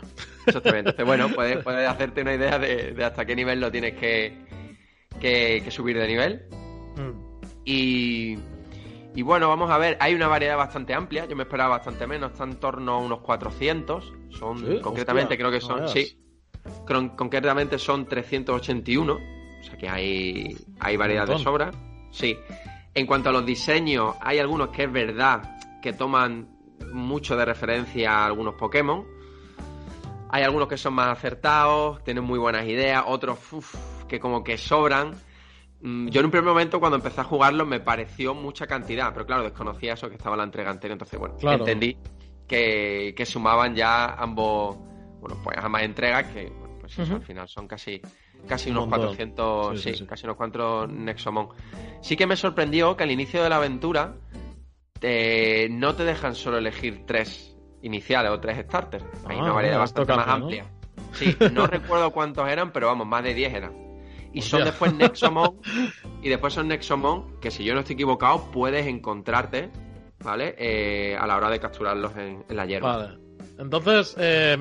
Bien. 0.62 0.76
Entonces, 0.76 1.06
bueno, 1.06 1.28
puedes, 1.34 1.62
puedes 1.62 1.88
hacerte 1.88 2.22
una 2.22 2.34
idea 2.34 2.58
de, 2.58 2.92
de, 2.92 3.04
hasta 3.04 3.24
qué 3.24 3.34
nivel 3.34 3.60
lo 3.60 3.70
tienes 3.70 3.94
que, 3.94 4.36
que, 5.20 5.62
que 5.64 5.70
subir 5.70 5.98
de 5.98 6.06
nivel. 6.06 6.46
Mm. 6.96 7.40
Y, 7.64 8.38
y, 9.14 9.22
bueno, 9.22 9.48
vamos 9.48 9.70
a 9.70 9.78
ver, 9.78 9.96
hay 10.00 10.14
una 10.14 10.28
variedad 10.28 10.56
bastante 10.56 10.94
amplia, 10.94 11.26
yo 11.26 11.34
me 11.34 11.44
esperaba 11.44 11.76
bastante 11.76 12.06
menos, 12.06 12.32
está 12.32 12.44
en 12.44 12.56
torno 12.56 12.92
a 12.92 12.98
unos 12.98 13.20
400, 13.20 14.12
son 14.30 14.58
¿Sí? 14.58 14.80
concretamente 14.80 15.34
Hostia, 15.34 15.38
creo 15.38 15.50
que 15.50 15.60
son, 15.60 15.80
no 15.82 15.88
sí, 15.88 16.16
concretamente 17.16 17.78
son 17.78 18.06
381, 18.06 19.12
o 19.12 19.62
sea 19.62 19.76
que 19.76 19.88
hay, 19.88 20.56
hay 20.80 20.96
variedad 20.96 21.26
de 21.26 21.38
sobra. 21.38 21.70
Sí. 22.10 22.36
En 22.94 23.06
cuanto 23.06 23.28
a 23.28 23.32
los 23.32 23.44
diseños, 23.44 24.14
hay 24.20 24.38
algunos 24.38 24.70
que 24.70 24.84
es 24.84 24.92
verdad 24.92 25.58
que 25.82 25.92
toman 25.92 26.48
mucho 26.92 27.36
de 27.36 27.44
referencia 27.44 28.10
a 28.10 28.26
algunos 28.26 28.54
Pokémon. 28.54 29.04
Hay 30.30 30.42
algunos 30.42 30.68
que 30.68 30.76
son 30.76 30.94
más 30.94 31.08
acertados, 31.08 32.02
tienen 32.04 32.24
muy 32.24 32.38
buenas 32.38 32.66
ideas, 32.66 33.04
otros 33.06 33.38
uf, 33.52 33.74
que 34.08 34.18
como 34.18 34.42
que 34.42 34.58
sobran. 34.58 35.14
Mm, 35.80 36.08
yo 36.08 36.20
en 36.20 36.26
un 36.26 36.30
primer 36.30 36.48
momento 36.48 36.80
cuando 36.80 36.96
empecé 36.96 37.20
a 37.20 37.24
jugarlos 37.24 37.66
me 37.66 37.80
pareció 37.80 38.34
mucha 38.34 38.66
cantidad, 38.66 39.12
pero 39.12 39.26
claro, 39.26 39.42
desconocía 39.42 39.94
eso 39.94 40.08
que 40.08 40.16
estaba 40.16 40.34
en 40.34 40.38
la 40.38 40.44
entrega 40.44 40.70
anterior, 40.70 40.94
entonces 40.94 41.18
bueno, 41.18 41.36
claro. 41.36 41.58
entendí 41.58 41.96
que, 42.48 43.14
que, 43.16 43.26
sumaban 43.26 43.74
ya 43.74 44.14
ambos, 44.14 44.78
bueno, 45.20 45.36
pues 45.42 45.56
ambas 45.58 45.82
entregas 45.82 46.26
que 46.32 46.52
pues 46.80 46.98
eso, 46.98 47.02
uh 47.02 47.06
-huh. 47.06 47.14
al 47.16 47.22
final 47.22 47.48
son 47.48 47.66
casi 47.66 48.00
casi 48.46 48.70
unos 48.70 48.86
400, 48.88 49.80
sí, 49.80 49.90
sí, 49.90 49.98
sí, 49.98 50.06
casi 50.06 50.24
unos 50.24 50.36
400 50.36 50.90
Nexomon. 50.90 51.48
Sí 52.00 52.16
que 52.16 52.26
me 52.26 52.36
sorprendió 52.36 52.96
que 52.96 53.04
al 53.04 53.10
inicio 53.10 53.42
de 53.42 53.48
la 53.48 53.56
aventura 53.56 54.14
te, 55.00 55.68
no 55.70 55.94
te 55.94 56.04
dejan 56.04 56.34
solo 56.34 56.58
elegir 56.58 57.04
tres 57.06 57.56
iniciales 57.82 58.30
o 58.30 58.40
tres 58.40 58.64
starters. 58.66 59.04
Hay 59.26 59.36
ah, 59.38 59.42
una 59.42 59.52
variedad 59.52 59.78
bastante 59.78 60.14
más 60.14 60.28
amplia. 60.28 60.64
¿no? 60.64 61.14
Sí, 61.14 61.36
no 61.52 61.66
recuerdo 61.66 62.10
cuántos 62.10 62.48
eran, 62.48 62.72
pero 62.72 62.86
vamos, 62.86 63.06
más 63.06 63.22
de 63.22 63.34
10 63.34 63.54
eran. 63.54 63.86
Y 64.32 64.42
son 64.42 64.64
después 64.64 64.92
Nexomon, 64.92 65.60
y 66.22 66.28
después 66.28 66.52
son 66.52 66.68
Nexomon 66.68 67.40
que 67.40 67.50
si 67.50 67.64
yo 67.64 67.72
no 67.74 67.80
estoy 67.80 67.94
equivocado 67.94 68.50
puedes 68.52 68.86
encontrarte, 68.86 69.70
¿vale? 70.22 70.54
Eh, 70.58 71.16
a 71.18 71.26
la 71.26 71.36
hora 71.36 71.48
de 71.48 71.58
capturarlos 71.58 72.14
en, 72.16 72.44
en 72.48 72.56
la 72.56 72.66
hierba. 72.66 72.96
Vale. 72.96 73.18
Entonces, 73.58 74.14
eh, 74.18 74.58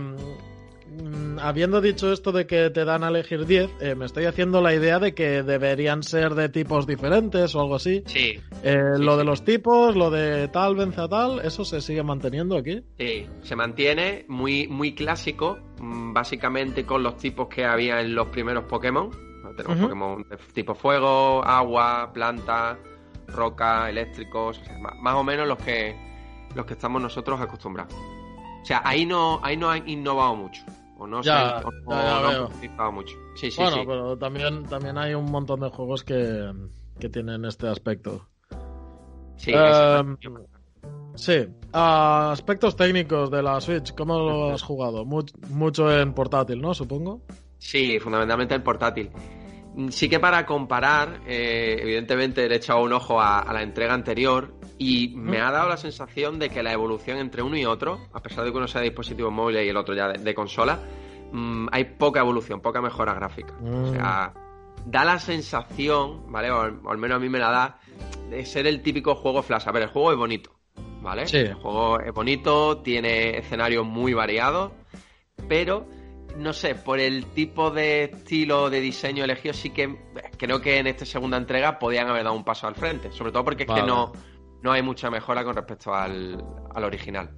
habiendo 1.48 1.82
dicho 1.82 2.12
esto 2.12 2.32
de 2.32 2.48
que 2.48 2.70
te 2.70 2.86
dan 2.86 3.04
a 3.04 3.10
elegir 3.10 3.46
10, 3.46 3.70
eh, 3.80 3.96
me 3.96 4.06
estoy 4.06 4.26
haciendo 4.26 4.62
la 4.62 4.74
idea 4.74 5.00
de 5.00 5.14
que 5.14 5.44
deberían 5.44 6.04
ser 6.04 6.34
de 6.36 6.50
tipos 6.50 6.88
diferentes 6.88 7.54
o 7.56 7.62
algo 7.62 7.76
así. 7.76 8.04
Sí. 8.08 8.40
Eh, 8.64 8.94
sí 8.96 9.04
lo 9.04 9.14
sí. 9.14 9.18
de 9.20 9.24
los 9.24 9.46
tipos, 9.46 9.96
lo 9.96 10.10
de 10.10 10.48
tal 10.48 10.76
vence 10.76 11.02
a 11.02 11.08
tal, 11.08 11.40
¿eso 11.40 11.64
se 11.64 11.82
sigue 11.82 12.04
manteniendo 12.04 12.58
aquí? 12.58 12.82
Sí, 12.98 13.28
se 13.44 13.56
mantiene 13.56 14.26
muy, 14.28 14.68
muy 14.68 14.96
clásico, 14.96 15.60
mm, 15.80 16.14
básicamente 16.14 16.86
con 16.86 17.04
los 17.04 17.18
tipos 17.18 17.48
que 17.48 17.66
había 17.66 18.02
en 18.02 18.16
los 18.16 18.28
primeros 18.28 18.66
Pokémon. 18.66 19.10
Tenemos 19.56 19.78
uh 19.78 19.80
-huh. 19.80 19.84
Pokémon 19.84 20.26
de 20.30 20.38
tipo 20.54 20.76
fuego, 20.76 21.44
agua, 21.46 22.12
planta, 22.14 22.78
roca, 23.28 23.90
eléctricos, 23.90 24.60
o 24.60 24.64
sea, 24.66 24.78
más 24.78 25.16
o 25.16 25.24
menos 25.24 25.48
los 25.48 25.58
que, 25.60 25.96
los 26.56 26.66
que 26.66 26.74
estamos 26.74 27.02
nosotros 27.02 27.40
acostumbrados. 27.40 27.94
O 27.94 28.66
sea, 28.66 28.82
ahí 28.84 29.06
no, 29.06 29.40
ahí 29.44 29.56
no 29.56 29.70
han 29.70 29.88
innovado 29.88 30.36
mucho. 30.36 30.64
O 31.06 31.08
no, 31.08 31.22
ya, 31.22 31.62
o, 31.64 31.72
ya, 31.72 32.20
no 32.20 32.30
veo. 32.30 32.52
han 32.80 32.94
mucho. 32.96 33.16
Sí, 33.36 33.52
sí, 33.52 33.62
bueno, 33.62 33.78
sí. 33.78 33.84
pero 33.86 34.18
también, 34.18 34.64
también 34.64 34.98
hay 34.98 35.14
un 35.14 35.30
montón 35.30 35.60
de 35.60 35.70
juegos 35.70 36.04
que, 36.04 36.52
que 37.00 37.10
tienen 37.10 37.46
este 37.46 37.68
aspecto. 37.68 38.28
Sí, 39.38 39.54
uh, 39.54 40.18
sí. 41.14 41.48
Uh, 41.72 42.32
aspectos 42.32 42.76
técnicos 42.76 43.30
de 43.30 43.44
la 43.44 43.62
Switch, 43.62 43.94
¿cómo 43.94 44.18
lo 44.18 44.52
has 44.52 44.64
jugado? 44.64 45.06
Much, 45.06 45.32
mucho 45.50 45.96
en 45.96 46.12
portátil, 46.14 46.60
¿no? 46.60 46.74
Supongo. 46.74 47.22
Sí, 47.60 48.00
fundamentalmente 48.00 48.56
en 48.56 48.64
portátil. 48.64 49.12
Sí 49.90 50.10
que 50.10 50.20
para 50.20 50.44
comparar, 50.44 51.22
eh, 51.28 51.78
evidentemente 51.82 52.48
le 52.48 52.56
he 52.56 52.58
echado 52.58 52.82
un 52.82 52.94
ojo 52.94 53.22
a, 53.22 53.42
a 53.42 53.54
la 53.54 53.62
entrega 53.62 53.94
anterior 53.94 54.56
y 54.78 55.14
me 55.16 55.40
ha 55.40 55.52
dado 55.52 55.70
la 55.70 55.78
sensación 55.78 56.40
de 56.40 56.50
que 56.50 56.62
la 56.62 56.74
evolución 56.74 57.18
entre 57.18 57.42
uno 57.42 57.58
y 57.58 57.66
otro, 57.66 58.08
a 58.14 58.22
pesar 58.22 58.44
de 58.44 58.52
que 58.52 58.58
uno 58.58 58.68
sea 58.68 58.82
de 58.82 58.90
dispositivo 58.90 59.32
móvil 59.32 59.58
y 59.58 59.70
el 59.70 59.78
otro 59.78 59.96
ya 59.96 60.10
de, 60.10 60.20
de 60.20 60.36
consola, 60.36 60.80
mmm, 61.32 61.68
hay 61.72 61.86
poca 61.86 62.20
evolución, 62.20 62.62
poca 62.62 62.82
mejora 62.82 63.14
gráfica. 63.14 63.54
Mm. 63.60 63.84
O 63.84 63.94
sea, 63.94 64.34
da 64.86 65.06
la 65.06 65.20
sensación, 65.20 66.32
¿vale? 66.32 66.52
O, 66.52 66.58
o, 66.58 66.92
al 66.92 66.98
menos 66.98 67.18
a 67.18 67.20
mí 67.20 67.30
me 67.30 67.40
la 67.40 67.52
da, 67.52 67.80
de 68.30 68.46
ser 68.46 68.68
el 68.68 68.82
típico 68.82 69.16
juego 69.16 69.42
flash. 69.42 69.68
A 69.68 69.72
ver, 69.72 69.84
el 69.84 69.90
juego 69.90 70.12
es 70.12 70.18
bonito, 70.18 70.52
¿vale? 71.02 71.28
Sí. 71.28 71.38
El 71.38 71.56
juego 71.56 72.00
es 72.00 72.14
bonito, 72.14 72.80
tiene 72.80 73.38
escenarios 73.38 73.86
muy 73.86 74.14
variados, 74.14 74.74
pero 75.48 75.88
no 76.38 76.54
sé, 76.54 76.76
por 76.76 77.00
el 77.00 77.28
tipo 77.28 77.72
de 77.72 78.04
estilo 78.06 78.70
de 78.70 78.82
diseño 78.82 79.24
elegido, 79.24 79.54
sí 79.54 79.70
que 79.70 79.96
creo 80.38 80.62
que 80.62 80.80
en 80.80 80.88
esta 80.88 81.06
segunda 81.06 81.38
entrega 81.38 81.80
podían 81.80 82.10
haber 82.10 82.24
dado 82.24 82.36
un 82.36 82.44
paso 82.44 82.68
al 82.68 82.76
frente. 82.76 83.12
Sobre 83.12 83.32
todo 83.32 83.44
porque 83.44 83.64
es 83.64 83.70
vale. 83.70 83.82
que 83.82 83.88
no, 83.88 84.12
no 84.66 84.72
hay 84.72 84.82
mucha 84.82 85.12
mejora 85.12 85.44
con 85.44 85.56
respecto 85.56 85.94
al, 85.94 86.44
al, 86.74 86.84
original. 86.84 87.30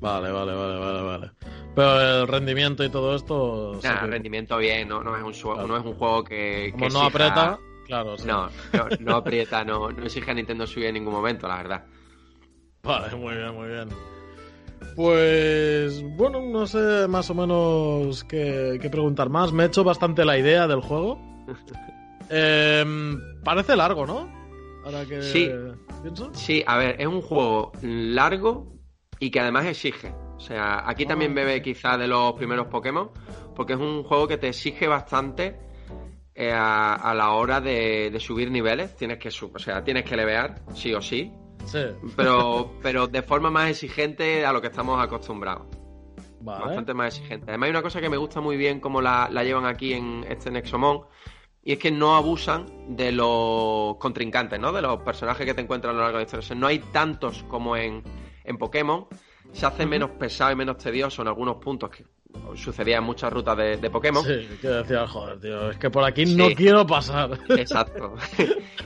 Vale, 0.00 0.30
vale, 0.30 0.52
vale, 0.52 0.78
vale, 0.78 1.02
vale. 1.02 1.30
Pero 1.74 2.20
el 2.22 2.28
rendimiento 2.28 2.84
y 2.84 2.90
todo 2.90 3.16
esto. 3.16 3.80
Nah, 3.82 4.04
el 4.04 4.10
rendimiento 4.10 4.58
bien, 4.58 4.86
no, 4.86 5.02
no, 5.02 5.16
es, 5.16 5.42
un, 5.42 5.54
claro. 5.54 5.66
no 5.66 5.78
es 5.78 5.84
un 5.84 5.94
juego 5.94 6.22
que. 6.22 6.68
Como 6.72 6.86
que 6.86 6.92
no 6.92 7.06
exija... 7.06 7.06
aprieta, 7.06 7.58
claro. 7.86 8.18
Sí. 8.18 8.26
No, 8.26 8.50
no, 8.74 8.88
no, 9.00 9.16
aprieta, 9.16 9.64
no, 9.64 9.90
no 9.90 10.04
exige 10.04 10.30
a 10.30 10.34
Nintendo 10.34 10.66
Switch 10.66 10.84
en 10.84 10.94
ningún 10.94 11.14
momento, 11.14 11.48
la 11.48 11.56
verdad. 11.56 11.84
Vale, 12.82 13.16
muy 13.16 13.34
bien, 13.34 13.54
muy 13.54 13.68
bien. 13.68 13.88
Pues 14.94 16.02
bueno, 16.16 16.42
no 16.42 16.66
sé 16.66 17.08
más 17.08 17.30
o 17.30 17.34
menos 17.34 18.24
qué, 18.24 18.78
qué 18.80 18.90
preguntar 18.90 19.30
más. 19.30 19.54
Me 19.54 19.62
he 19.62 19.66
hecho 19.68 19.84
bastante 19.84 20.26
la 20.26 20.36
idea 20.36 20.66
del 20.66 20.82
juego. 20.82 21.18
eh, 22.28 22.84
parece 23.42 23.74
largo, 23.74 24.06
¿no? 24.06 24.28
Ahora 24.84 25.06
que 25.06 25.22
sí. 25.22 25.50
Pienso. 26.04 26.32
Sí, 26.34 26.62
a 26.66 26.76
ver, 26.76 27.00
es 27.00 27.06
un 27.06 27.20
juego 27.20 27.72
largo 27.82 28.74
y 29.18 29.30
que 29.30 29.40
además 29.40 29.66
exige. 29.66 30.14
O 30.36 30.40
sea, 30.40 30.88
aquí 30.88 31.06
también 31.06 31.34
bebe 31.34 31.62
quizá 31.62 31.96
de 31.96 32.06
los 32.06 32.34
primeros 32.34 32.66
Pokémon, 32.66 33.10
porque 33.54 33.72
es 33.72 33.78
un 33.78 34.04
juego 34.04 34.28
que 34.28 34.36
te 34.36 34.48
exige 34.48 34.86
bastante 34.86 35.58
eh, 36.34 36.52
a, 36.52 36.94
a, 36.94 37.14
la 37.14 37.32
hora 37.32 37.60
de, 37.60 38.10
de, 38.10 38.20
subir 38.20 38.50
niveles. 38.50 38.96
Tienes 38.96 39.18
que, 39.18 39.28
o 39.28 39.58
sea, 39.58 39.82
tienes 39.82 40.04
que 40.04 40.16
levear, 40.16 40.62
sí 40.74 40.92
o 40.92 41.00
sí. 41.00 41.32
Sí. 41.64 41.84
Pero, 42.16 42.72
pero 42.82 43.06
de 43.06 43.22
forma 43.22 43.50
más 43.50 43.70
exigente 43.70 44.44
a 44.44 44.52
lo 44.52 44.60
que 44.60 44.66
estamos 44.68 45.02
acostumbrados. 45.02 45.66
Vale. 46.40 46.64
Bastante 46.66 46.92
más 46.92 47.16
exigente. 47.16 47.46
Además 47.48 47.66
hay 47.68 47.70
una 47.70 47.82
cosa 47.82 48.00
que 48.00 48.10
me 48.10 48.18
gusta 48.18 48.40
muy 48.40 48.56
bien 48.56 48.80
como 48.80 49.00
la, 49.00 49.28
la 49.30 49.44
llevan 49.44 49.64
aquí 49.64 49.94
en 49.94 50.26
este 50.28 50.50
Nexomon. 50.50 51.06
Y 51.64 51.72
es 51.72 51.78
que 51.78 51.90
no 51.90 52.14
abusan 52.14 52.66
de 52.88 53.10
los 53.10 53.96
contrincantes, 53.96 54.60
¿no? 54.60 54.70
De 54.72 54.82
los 54.82 55.00
personajes 55.00 55.46
que 55.46 55.54
te 55.54 55.62
encuentran 55.62 55.94
a 55.94 55.98
lo 55.98 56.02
largo 56.02 56.18
de 56.18 56.24
la 56.24 56.38
historia. 56.38 56.60
no 56.60 56.66
hay 56.66 56.78
tantos 56.78 57.42
como 57.44 57.76
en, 57.76 58.02
en 58.44 58.58
Pokémon. 58.58 59.06
Se 59.52 59.64
hace 59.64 59.86
menos 59.86 60.10
pesado 60.10 60.52
y 60.52 60.56
menos 60.56 60.76
tedioso 60.76 61.22
en 61.22 61.28
algunos 61.28 61.56
puntos 61.56 61.90
que 61.90 62.04
sucedía 62.56 62.98
en 62.98 63.04
muchas 63.04 63.32
rutas 63.32 63.56
de, 63.56 63.90
Pokémon. 63.90 64.22
Sí, 64.24 64.46
que 64.60 64.68
decía, 64.68 65.06
joder, 65.06 65.40
tío, 65.40 65.70
es 65.70 65.78
que 65.78 65.88
por 65.88 66.04
aquí 66.04 66.26
no 66.26 66.50
quiero 66.50 66.86
pasar. 66.86 67.38
Exacto. 67.48 68.14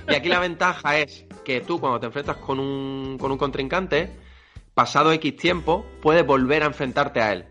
y 0.09 0.15
aquí 0.15 0.29
la 0.29 0.39
ventaja 0.39 0.99
es 0.99 1.27
que 1.45 1.63
tú 1.63 1.81
cuando 1.81 1.99
te 1.99 2.07
enfrentas 2.07 2.37
con 2.37 2.61
un, 2.61 3.19
con 3.19 3.33
un 3.33 3.39
contrincante, 3.39 4.11
pasado 4.75 5.11
X 5.13 5.37
tiempo, 5.37 5.85
puedes 6.01 6.25
volver 6.25 6.63
a 6.63 6.67
enfrentarte 6.67 7.21
a 7.21 7.33
él. 7.33 7.47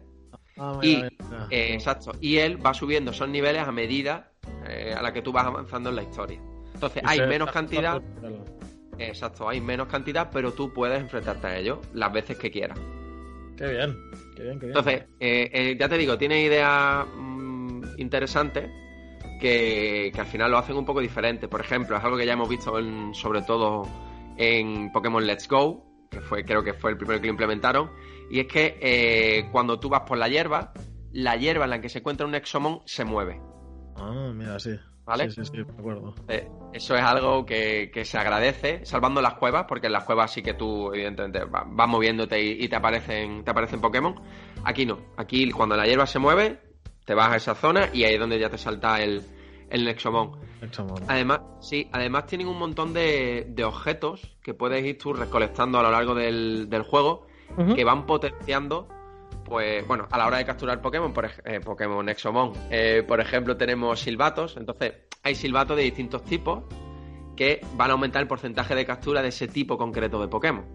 Ah, 0.58 0.80
y, 0.82 1.04
eh, 1.50 1.74
exacto. 1.74 2.14
Y 2.22 2.38
él 2.38 2.64
va 2.66 2.74
subiendo 2.74 3.12
esos 3.12 3.28
niveles 3.28 3.64
a 3.64 3.72
medida 3.72 4.32
eh, 4.68 4.94
a 4.94 5.02
la 5.02 5.14
que 5.14 5.22
tú 5.22 5.32
vas 5.32 5.46
avanzando 5.46 5.90
en 5.90 5.96
la 5.96 6.04
historia. 6.04 6.42
Entonces 6.74 7.04
hay 7.06 7.20
menos 7.28 7.52
cantidad. 7.52 8.02
Exacto, 9.00 9.48
hay 9.48 9.62
menos 9.62 9.88
cantidad, 9.88 10.30
pero 10.32 10.52
tú 10.54 10.74
puedes 10.74 11.00
enfrentarte 11.00 11.48
a 11.48 11.58
ellos 11.58 11.80
las 11.94 12.12
veces 12.12 12.38
que 12.38 12.50
quieras. 12.50 12.80
Qué 13.56 13.68
bien, 13.68 13.96
qué 14.36 14.44
bien, 14.44 14.60
qué 14.60 14.66
bien. 14.68 14.78
Entonces, 14.78 15.04
eh, 15.20 15.76
ya 15.80 15.88
te 15.88 15.98
digo, 15.98 16.18
tiene 16.18 16.42
ideas 16.42 17.06
mm, 17.16 17.82
interesantes 17.98 18.70
que, 19.40 20.12
al 20.18 20.26
final 20.26 20.52
lo 20.52 20.58
hacen 20.58 20.76
un 20.76 20.86
poco 20.86 21.00
diferente. 21.00 21.48
Por 21.48 21.62
ejemplo, 21.62 21.98
es 21.98 22.04
algo 22.04 22.18
que 22.18 22.26
ya 22.26 22.34
hemos 22.34 22.50
visto 22.50 22.74
sobre 23.14 23.42
todo 23.44 23.88
en 24.38 24.92
Pokémon 24.92 25.26
Let's 25.26 25.48
Go, 25.48 25.84
que 26.10 26.22
fue 26.22 26.44
creo 26.44 26.64
que 26.64 26.74
fue 26.74 26.92
el 26.92 26.98
primero 26.98 27.20
que 27.20 27.28
lo 27.28 27.32
implementaron, 27.32 27.92
y 28.30 28.40
es 28.40 28.48
que 28.48 28.78
eh, 28.82 29.50
cuando 29.52 29.80
tú 29.80 29.90
vas 29.90 30.02
por 30.02 30.18
la 30.18 30.28
hierba, 30.28 30.74
la 31.12 31.36
hierba 31.36 31.66
en 31.66 31.72
la 31.72 31.82
que 31.82 31.90
se 31.90 32.00
encuentra 32.00 32.26
un 32.26 32.36
Exomon 32.36 32.82
se 32.86 33.06
mueve. 33.06 33.40
Ah, 33.98 34.32
mira, 34.34 34.60
sí. 34.60 34.72
¿Vale? 35.06 35.30
Sí, 35.32 35.44
sí, 35.46 35.52
sí, 35.54 35.62
acuerdo. 35.62 36.14
Eh, 36.28 36.50
eso 36.74 36.96
es 36.96 37.02
algo 37.02 37.46
que, 37.46 37.90
se 38.04 38.18
agradece, 38.18 38.86
salvando 38.86 39.22
las 39.22 39.36
cuevas, 39.36 39.66
porque 39.68 39.88
en 39.88 39.94
las 39.94 40.04
cuevas 40.04 40.32
sí 40.34 40.44
que 40.44 40.54
tú, 40.54 40.92
evidentemente, 40.94 41.46
vas, 41.46 41.88
moviéndote 41.88 42.42
y, 42.42 42.68
te 42.68 42.76
aparecen 42.76 43.44
te 43.46 43.52
aparecen 43.52 43.80
Pokémon. 43.80 44.16
Aquí 44.66 44.86
no. 44.86 45.00
Aquí, 45.16 45.50
cuando 45.52 45.78
la 45.78 45.86
hierba 45.86 46.06
se 46.06 46.20
mueve, 46.20 46.60
te 47.06 47.14
vas 47.14 47.32
a 47.32 47.36
esa 47.38 47.56
zona 47.56 47.90
y 47.94 48.04
ahí 48.04 48.16
es 48.16 48.20
donde 48.20 48.38
ya 48.38 48.50
te 48.50 48.58
salta 48.58 49.02
el, 49.02 49.24
el 49.70 49.86
Nexomon. 49.86 50.40
Además, 51.08 51.42
sí, 51.62 51.88
además 51.92 52.26
tienen 52.26 52.48
un 52.48 52.58
montón 52.58 52.94
de, 52.94 53.54
objetos 53.66 54.36
que 54.42 54.54
puedes 54.54 54.84
ir 54.86 54.98
tú 54.98 55.14
recolectando 55.14 55.80
a 55.80 55.84
lo 55.84 55.92
largo 55.92 56.16
del, 56.16 56.84
juego 56.84 57.28
que 57.76 57.84
van 57.84 58.06
potenciando, 58.06 58.88
pues, 59.46 59.88
bueno, 59.88 60.08
a 60.12 60.18
la 60.18 60.28
hora 60.28 60.38
de 60.38 60.46
capturar 60.46 60.82
Pokémon, 60.82 61.14
por 61.14 61.26
eh, 61.26 61.60
Pokémon 61.64 62.06
Nexomon. 62.06 62.54
Eh, 62.70 63.04
por 63.08 63.20
ejemplo, 63.22 63.56
tenemos 63.56 64.00
silbatos, 64.00 64.58
entonces 64.58 64.94
hay 65.24 65.36
silbatos 65.36 65.78
de 65.78 65.84
distintos 65.84 66.24
tipos 66.24 66.64
que 67.36 67.62
van 67.76 67.90
a 67.90 67.94
aumentar 67.94 68.22
el 68.22 68.28
porcentaje 68.28 68.76
de 68.76 68.86
captura 68.86 69.22
de 69.22 69.30
ese 69.30 69.48
tipo 69.48 69.78
concreto 69.78 70.20
de 70.20 70.28
Pokémon. 70.28 70.66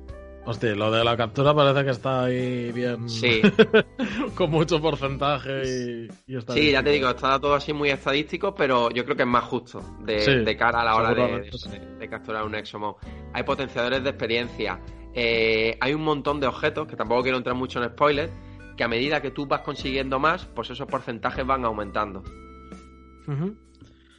Hostia, 0.44 0.74
lo 0.74 0.90
de 0.90 1.04
la 1.04 1.16
captura 1.16 1.54
parece 1.54 1.84
que 1.84 1.90
está 1.90 2.24
ahí 2.24 2.72
bien. 2.72 3.08
Sí. 3.08 3.42
con 4.34 4.50
mucho 4.50 4.80
porcentaje 4.80 6.08
y, 6.26 6.36
está 6.36 6.54
Sí, 6.54 6.72
ya 6.72 6.82
te 6.82 6.90
digo, 6.90 7.10
está 7.10 7.38
todo 7.38 7.54
así 7.54 7.72
muy 7.72 7.90
estadístico, 7.90 8.52
pero 8.54 8.90
yo 8.90 9.04
creo 9.04 9.16
que 9.16 9.22
es 9.22 9.28
más 9.28 9.44
justo 9.44 9.80
de, 10.00 10.56
cara 10.58 10.80
a 10.80 10.84
la 10.84 10.96
hora 10.96 11.14
de, 11.14 12.08
capturar 12.08 12.44
un 12.44 12.56
Exomon. 12.56 12.94
Hay 13.32 13.44
potenciadores 13.44 14.02
de 14.02 14.10
experiencia. 14.10 14.80
Eh, 15.14 15.76
hay 15.80 15.94
un 15.94 16.02
montón 16.02 16.40
de 16.40 16.46
objetos, 16.46 16.86
que 16.86 16.96
tampoco 16.96 17.22
quiero 17.22 17.38
entrar 17.38 17.54
mucho 17.56 17.82
en 17.82 17.90
spoilers, 17.90 18.32
que 18.76 18.84
a 18.84 18.88
medida 18.88 19.20
que 19.20 19.30
tú 19.30 19.46
vas 19.46 19.60
consiguiendo 19.60 20.18
más, 20.18 20.46
pues 20.46 20.70
esos 20.70 20.86
porcentajes 20.86 21.46
van 21.46 21.64
aumentando. 21.64 22.22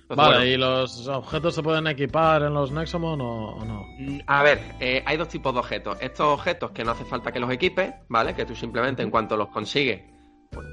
vale, 0.09 0.51
¿y 0.51 0.57
los 0.57 1.07
objetos 1.07 1.55
se 1.55 1.63
pueden 1.63 1.87
equipar 1.87 2.43
en 2.43 2.53
los 2.53 2.71
Nexomon 2.71 3.19
o, 3.21 3.65
no? 3.65 3.85
Mm, 3.99 4.19
a 4.27 4.43
ver, 4.43 4.75
eh, 4.79 5.03
hay 5.05 5.17
dos 5.17 5.27
tipos 5.27 5.53
de 5.53 5.59
objetos. 5.59 5.97
Estos 6.01 6.27
objetos 6.27 6.71
que 6.71 6.83
no 6.83 6.91
hace 6.91 7.05
falta 7.05 7.31
que 7.31 7.39
los 7.39 7.51
equipes, 7.51 7.93
¿vale? 8.09 8.35
Que 8.35 8.45
tú 8.45 8.55
simplemente 8.55 9.01
en 9.01 9.09
cuanto 9.09 9.35
los 9.35 9.49
consigues, 9.49 10.01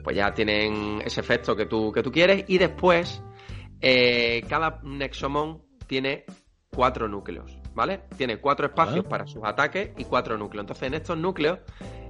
pues, 0.04 0.16
ya 0.16 0.32
tienen 0.34 1.00
ese 1.04 1.20
efecto 1.20 1.56
que 1.56 1.66
tú, 1.66 1.90
que 1.92 2.02
tú 2.02 2.12
quieres. 2.12 2.44
Y 2.48 2.58
después, 2.58 3.22
eh, 3.80 4.44
cada 4.48 4.80
Nexomon 4.82 5.62
tiene 5.86 6.24
cuatro 6.70 7.08
núcleos, 7.08 7.58
¿vale? 7.74 8.02
Tiene 8.16 8.38
cuatro 8.38 8.66
espacios 8.66 9.04
para 9.04 9.26
sus 9.26 9.42
ataques 9.44 9.90
y 9.96 10.04
cuatro 10.04 10.36
núcleos. 10.36 10.64
Entonces, 10.64 10.88
en 10.88 10.94
estos 10.94 11.16
núcleos 11.16 11.58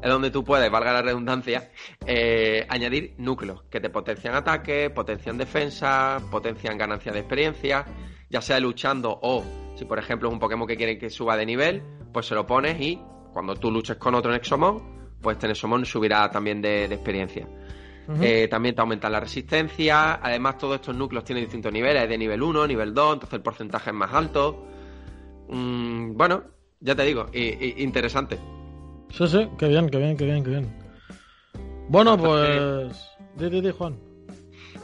es 0.02 0.08
donde 0.10 0.30
tú 0.30 0.44
puedes, 0.44 0.70
valga 0.70 0.92
la 0.92 1.02
redundancia, 1.02 1.70
eh, 2.06 2.66
añadir 2.68 3.14
núcleos 3.18 3.62
que 3.70 3.80
te 3.80 3.90
potencian 3.90 4.34
ataques, 4.34 4.90
potencian 4.90 5.36
defensa, 5.36 6.20
potencian 6.30 6.78
ganancia 6.78 7.12
de 7.12 7.20
experiencia, 7.20 7.84
ya 8.28 8.40
sea 8.40 8.60
luchando 8.60 9.18
o 9.22 9.44
si 9.74 9.84
por 9.84 9.98
ejemplo 9.98 10.28
es 10.28 10.32
un 10.32 10.40
Pokémon 10.40 10.66
que 10.66 10.76
quiere 10.76 10.98
que 10.98 11.10
suba 11.10 11.36
de 11.36 11.46
nivel, 11.46 11.82
pues 12.12 12.26
se 12.26 12.34
lo 12.34 12.46
pones 12.46 12.80
y 12.80 13.00
cuando 13.32 13.54
tú 13.56 13.70
luches 13.70 13.96
con 13.96 14.14
otro 14.14 14.30
Nexomon, 14.30 15.16
pues 15.20 15.36
este 15.36 15.48
Nexomon 15.48 15.84
subirá 15.84 16.30
también 16.30 16.60
de, 16.60 16.84
experiencia. 16.84 17.46
Eh, 18.20 18.48
también 18.48 18.74
te 18.74 18.80
aumenta 18.80 19.08
la 19.08 19.20
resistencia. 19.20 20.14
Además, 20.14 20.58
todos 20.58 20.76
estos 20.76 20.96
núcleos 20.96 21.24
tienen 21.24 21.44
distintos 21.44 21.72
niveles, 21.72 22.08
de 22.08 22.18
nivel 22.18 22.42
1, 22.42 22.66
nivel 22.66 22.92
2, 22.92 23.14
entonces 23.14 23.36
el 23.36 23.42
porcentaje 23.42 23.90
es 23.90 23.96
más 23.96 24.12
alto. 24.12 24.66
Mm, 25.50 26.16
bueno, 26.16 26.44
ya 26.80 26.94
te 26.94 27.04
digo, 27.04 27.26
interesante. 27.32 28.38
Sí, 29.10 29.26
sí, 29.26 29.48
qué 29.58 29.68
bien, 29.68 29.88
qué 29.88 29.98
bien, 29.98 30.16
qué 30.16 30.24
bien, 30.24 30.44
qué 30.44 30.50
bien. 30.50 30.90
Bueno, 31.88 32.16
pues. 32.16 33.10
Di, 33.36 33.60
di, 33.60 33.70
Juan. 33.70 33.98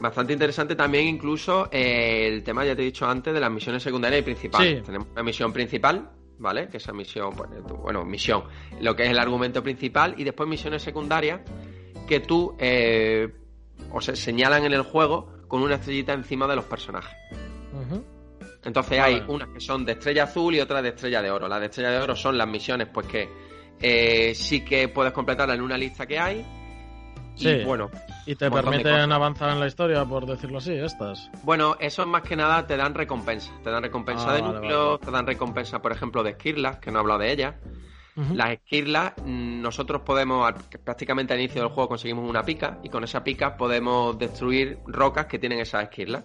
Bastante 0.01 0.33
interesante 0.33 0.75
también, 0.75 1.07
incluso 1.07 1.69
eh, 1.71 2.27
el 2.27 2.43
tema, 2.43 2.65
ya 2.65 2.75
te 2.75 2.83
he 2.83 2.87
dicho 2.87 3.07
antes, 3.07 3.33
de 3.33 3.41
las 3.41 3.51
misiones 3.51 3.83
secundarias 3.83 4.21
y 4.21 4.25
principales. 4.25 4.83
Tenemos 4.83 5.09
una 5.13 5.23
misión 5.23 5.53
principal, 5.53 6.11
¿vale? 6.39 6.69
Que 6.69 6.79
esa 6.79 6.93
misión, 6.93 7.31
pues, 7.35 7.49
bueno, 7.83 8.05
misión, 8.05 8.43
lo 8.81 8.95
que 8.95 9.05
es 9.05 9.11
el 9.11 9.19
argumento 9.19 9.63
principal, 9.63 10.15
y 10.19 10.25
después 10.25 10.49
misiones 10.49 10.83
secundarias 10.83 11.41
que 12.09 12.21
tú 12.21 12.57
eh, 12.59 13.33
o 13.93 14.01
se 14.01 14.17
señalan 14.17 14.65
en 14.65 14.73
el 14.73 14.83
juego 14.83 15.33
con 15.49 15.63
una 15.63 15.77
estrellita 15.77 16.13
encima 16.13 16.47
de 16.47 16.57
los 16.57 16.65
personajes. 16.65 17.17
Entonces 18.67 18.99
hay 18.99 19.23
unas 19.29 19.49
que 19.51 19.61
son 19.61 19.85
de 19.85 19.93
estrella 19.93 20.25
azul 20.25 20.53
y 20.57 20.61
otras 20.61 20.83
de 20.83 20.89
estrella 20.89 21.23
de 21.23 21.31
oro. 21.31 21.47
Las 21.47 21.61
de 21.61 21.67
estrella 21.67 21.93
de 21.93 21.99
oro 21.99 22.17
son 22.17 22.37
las 22.37 22.49
misiones, 22.49 22.89
pues 22.93 23.07
que 23.07 23.29
eh, 23.81 24.35
sí 24.35 24.65
que 24.65 24.89
puedes 24.89 25.13
completarla 25.13 25.55
en 25.55 25.63
una 25.63 25.79
lista 25.79 26.05
que 26.05 26.19
hay. 26.19 26.45
Sí. 27.37 27.49
Y 27.49 27.65
bueno. 27.65 27.89
Y 28.27 28.35
te 28.35 28.51
permiten 28.51 29.13
avanzar 29.13 29.51
en 29.51 29.61
la 29.61 29.69
historia, 29.69 30.05
por 30.05 30.27
decirlo 30.27 30.59
así, 30.59 30.73
estas. 30.73 31.31
Bueno, 31.45 31.77
eso 31.79 32.05
más 32.07 32.23
que 32.23 32.35
nada 32.35 32.67
te 32.67 32.77
dan 32.77 32.93
recompensa. 32.93 33.53
Te 33.63 33.71
dan 33.71 33.85
recompensa 33.85 34.31
ah, 34.31 34.35
de 34.35 34.43
núcleos, 34.43 35.01
te 35.01 35.13
dan 35.13 35.29
recompensa, 35.29 35.81
por 35.81 35.93
ejemplo, 35.93 36.25
de 36.25 36.31
esquirlas, 36.31 36.79
que 36.79 36.91
no 36.91 36.99
he 36.99 37.01
hablado 37.03 37.21
de 37.21 37.33
ellas. 37.33 37.55
Las 38.33 38.53
esquirlas, 38.53 39.13
mm, 39.23 39.61
nosotros 39.61 40.01
podemos, 40.01 40.51
prácticamente 40.83 41.35
al 41.35 41.41
inicio 41.41 41.61
del 41.61 41.71
juego 41.71 41.91
conseguimos 41.91 42.29
una 42.29 42.43
pica 42.43 42.81
y 42.83 42.89
con 42.89 43.05
esa 43.05 43.23
pica 43.23 43.59
podemos 43.59 44.19
destruir 44.19 44.79
rocas 44.87 45.27
que 45.27 45.39
tienen 45.39 45.61
esas 45.61 45.85
esquirlas. 45.85 46.25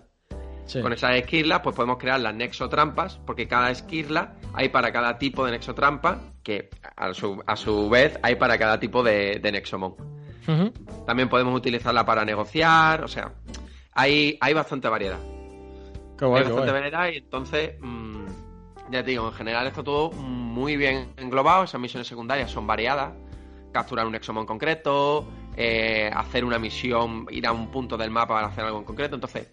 Con 0.79 0.93
esas 0.93 1.15
esquirlas, 1.15 1.61
pues 1.61 1.75
podemos 1.75 1.97
crear 1.97 2.19
las 2.19 2.33
nexotrampas, 2.33 3.19
porque 3.25 3.47
cada 3.47 3.71
esquirla 3.71 4.35
hay 4.53 4.69
para 4.69 4.91
cada 4.91 5.17
tipo 5.17 5.45
de 5.45 5.51
nexotrampa, 5.51 6.19
que 6.43 6.69
a 6.95 7.13
su, 7.13 7.41
a 7.45 7.55
su 7.55 7.89
vez 7.89 8.17
hay 8.23 8.35
para 8.35 8.57
cada 8.57 8.79
tipo 8.79 9.03
de, 9.03 9.39
de 9.41 9.51
nexomon. 9.51 9.95
También 11.05 11.29
podemos 11.29 11.55
utilizarla 11.55 12.05
para 12.05 12.25
negociar, 12.25 13.03
o 13.03 13.07
sea, 13.07 13.33
hay, 13.93 14.37
hay 14.39 14.53
bastante 14.53 14.87
variedad. 14.87 15.19
Qué 16.17 16.25
hay 16.25 16.43
bastante 16.43 16.71
variedad 16.71 17.09
y 17.09 17.17
entonces, 17.17 17.75
mm, 17.79 18.25
ya 18.91 19.03
te 19.03 19.11
digo, 19.11 19.27
en 19.27 19.33
general 19.33 19.67
está 19.67 19.83
todo 19.83 20.11
muy 20.11 20.77
bien 20.77 21.13
englobado, 21.17 21.63
esas 21.63 21.79
misiones 21.79 22.07
secundarias 22.07 22.51
son 22.51 22.67
variadas, 22.67 23.13
capturar 23.71 24.05
un 24.05 24.11
nexomon 24.11 24.45
concreto, 24.45 25.27
eh, 25.55 26.11
hacer 26.13 26.43
una 26.43 26.59
misión, 26.59 27.27
ir 27.31 27.47
a 27.47 27.51
un 27.51 27.71
punto 27.71 27.97
del 27.97 28.11
mapa 28.11 28.35
para 28.35 28.47
hacer 28.47 28.65
algo 28.65 28.79
en 28.79 28.83
concreto, 28.85 29.15
entonces 29.15 29.47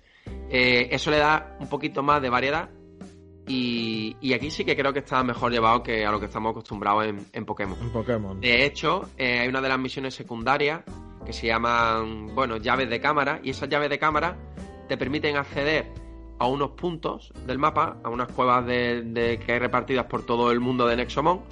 eh, 0.51 0.88
eso 0.91 1.11
le 1.11 1.19
da 1.19 1.57
un 1.61 1.69
poquito 1.69 2.03
más 2.03 2.23
de 2.23 2.31
variedad 2.31 2.71
y, 3.49 4.35
aquí 4.35 4.51
sí 4.51 4.64
que 4.64 4.77
creo 4.77 4.93
que 4.93 4.99
está 4.99 5.23
mejor 5.25 5.51
llevado 5.51 5.83
que 5.83 6.05
a 6.05 6.11
lo 6.11 6.21
que 6.21 6.27
estamos 6.27 6.51
acostumbrados 6.51 7.07
en, 7.33 7.45
Pokémon. 7.47 7.79
En 7.81 7.91
Pokémon. 7.91 8.41
De 8.41 8.64
hecho, 8.64 9.09
eh, 9.17 9.41
hay 9.41 9.49
una 9.49 9.62
de 9.62 9.69
las 9.69 9.79
misiones 9.79 10.14
secundarias 10.14 10.83
que 11.25 11.33
se 11.33 11.47
llaman, 11.47 12.35
bueno, 12.35 12.59
llaves 12.59 12.91
de 12.91 13.01
cámara 13.01 13.41
y 13.43 13.51
esas 13.51 13.69
llaves 13.69 13.88
de 13.91 13.99
cámara 13.99 14.37
te 14.87 14.97
permiten 14.97 15.37
acceder 15.37 15.93
a 16.38 16.47
unos 16.47 16.71
puntos 16.71 17.33
del 17.47 17.59
mapa, 17.59 17.99
a 18.05 18.11
unas 18.11 18.31
cuevas 18.33 18.64
de, 18.67 19.41
que 19.45 19.53
hay 19.53 19.59
repartidas 19.59 20.07
por 20.07 20.25
todo 20.25 20.53
el 20.53 20.61
mundo 20.61 20.87
de 20.87 20.97
Nexomon, 20.97 21.43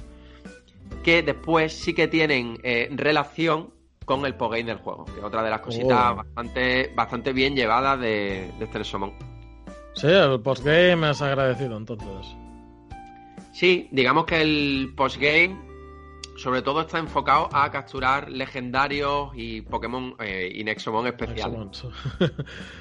que 1.03 1.23
después 1.23 1.73
sí 1.73 1.95
que 1.95 2.09
tienen 2.09 2.59
eh, 2.62 2.89
relación 2.93 3.76
con 4.07 4.25
el 4.25 4.35
postgame 4.35 4.64
del 4.64 4.79
juego, 4.79 5.05
que 5.05 5.19
es 5.19 5.23
otra 5.23 5.42
de 5.42 5.51
las 5.51 5.61
cositas 5.61 6.12
oh. 6.12 6.16
bastante, 6.16 6.90
bastante 6.95 7.33
bien 7.35 7.55
llevadas 7.55 8.01
de, 8.01 8.51
de 8.59 8.64
este 8.64 8.79
Nexomon. 8.79 9.12
Sí, 9.95 10.07
el 10.07 10.40
postgame 10.40 11.11
es 11.11 11.21
agradecido 11.21 11.77
entonces. 11.77 12.35
Sí, 13.53 13.88
digamos 13.90 14.25
que 14.25 14.40
el 14.40 14.95
postgame 14.97 15.66
sobre 16.37 16.62
todo 16.62 16.83
está 16.83 16.99
enfocado 16.99 17.49
a 17.53 17.71
capturar 17.71 18.31
legendarios 18.31 19.31
y 19.35 19.62
Pokémon 19.62 20.14
eh, 20.21 20.53
y 20.55 20.62
Nexomon 20.64 21.07
especiales. 21.07 21.85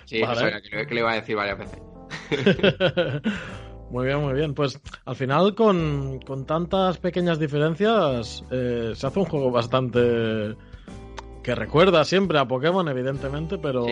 sí, 0.06 0.22
eso 0.22 0.48
era, 0.48 0.62
que, 0.62 0.86
que, 0.86 0.94
le 0.94 1.00
iba 1.00 1.12
a 1.12 1.16
decir 1.16 1.36
varias 1.36 1.58
veces. 1.58 1.82
muy 3.90 4.06
bien, 4.06 4.22
muy 4.22 4.34
bien. 4.34 4.54
Pues 4.54 4.80
al 5.06 5.16
final, 5.16 5.56
con, 5.56 6.20
tantas 6.46 6.98
pequeñas 6.98 7.40
diferencias, 7.40 8.44
eh, 8.52 8.92
se 8.94 9.08
hace 9.08 9.20
un 9.20 9.26
juego 9.26 9.52
bastante 9.52 10.56
que 11.46 11.54
recuerda 11.54 12.04
siempre 12.06 12.40
a 12.40 12.48
Pokémon, 12.48 12.90
evidentemente, 12.90 13.60
pero, 13.60 13.86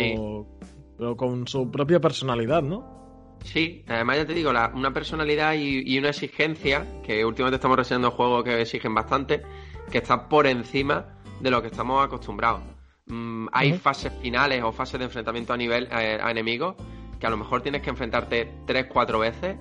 pero 0.98 1.16
con 1.16 1.48
su 1.48 1.70
propia 1.70 2.02
personalidad, 2.02 2.64
¿no? 2.64 3.38
Sí, 3.44 3.86
además 3.88 4.18
ya 4.18 4.26
te 4.26 4.34
digo, 4.34 4.50
una 4.50 4.92
personalidad 4.92 5.54
y, 5.54 6.00
una 6.00 6.10
exigencia, 6.10 6.88
que 7.04 7.24
últimamente 7.24 7.58
estamos 7.58 7.78
reseñando 7.78 8.10
juegos 8.10 8.44
que 8.44 8.60
exigen 8.60 8.96
bastante, 8.96 9.44
que 9.92 10.00
está 10.00 10.28
por 10.28 10.48
encima 10.48 11.20
de 11.42 11.52
lo 11.52 11.62
que 11.62 11.68
estamos 11.68 12.04
acostumbrados. 12.04 12.62
Mm, 13.06 13.50
hay 13.52 13.74
fases 13.74 14.12
finales 14.20 14.64
o 14.64 14.72
fases 14.72 14.98
de 14.98 15.06
enfrentamiento 15.06 15.54
a 15.54 15.58
nivel 15.58 15.88
eh, 15.92 16.18
a 16.20 16.32
enemigos 16.32 16.76
que 17.20 17.28
a 17.28 17.30
lo 17.30 17.38
mejor 17.38 17.62
tienes 17.62 17.84
que 17.84 17.92
enfrentarte 17.92 18.52
3-4 18.66 19.20
veces 19.20 19.58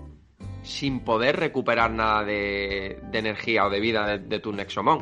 sin 0.63 1.01
poder 1.01 1.39
recuperar 1.39 1.91
nada 1.91 2.25
de, 2.25 3.03
energía 3.13 3.67
o 3.67 3.71
de 3.71 3.81
vida 3.81 4.17
de, 4.17 4.39
tu 4.39 4.51
Nexomon. 4.51 5.01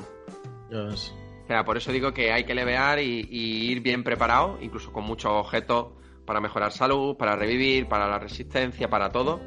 O 0.73 1.20
sea, 1.51 1.65
por 1.65 1.77
eso 1.77 1.91
digo 1.91 2.13
que 2.13 2.33
hay 2.33 2.45
que 2.45 2.55
levear 2.55 3.01
y, 3.01 3.27
ir 3.29 3.81
bien 3.81 4.05
preparado, 4.05 4.57
incluso 4.63 4.93
con 4.93 5.03
muchos 5.03 5.33
objetos 5.33 5.89
para 6.25 6.41
mejorar 6.41 6.71
salud, 6.71 7.17
para 7.17 7.35
revivir, 7.35 7.89
para 7.89 8.09
la 8.09 8.21
resistencia, 8.21 8.89
para 8.89 9.11
todo, 9.11 9.41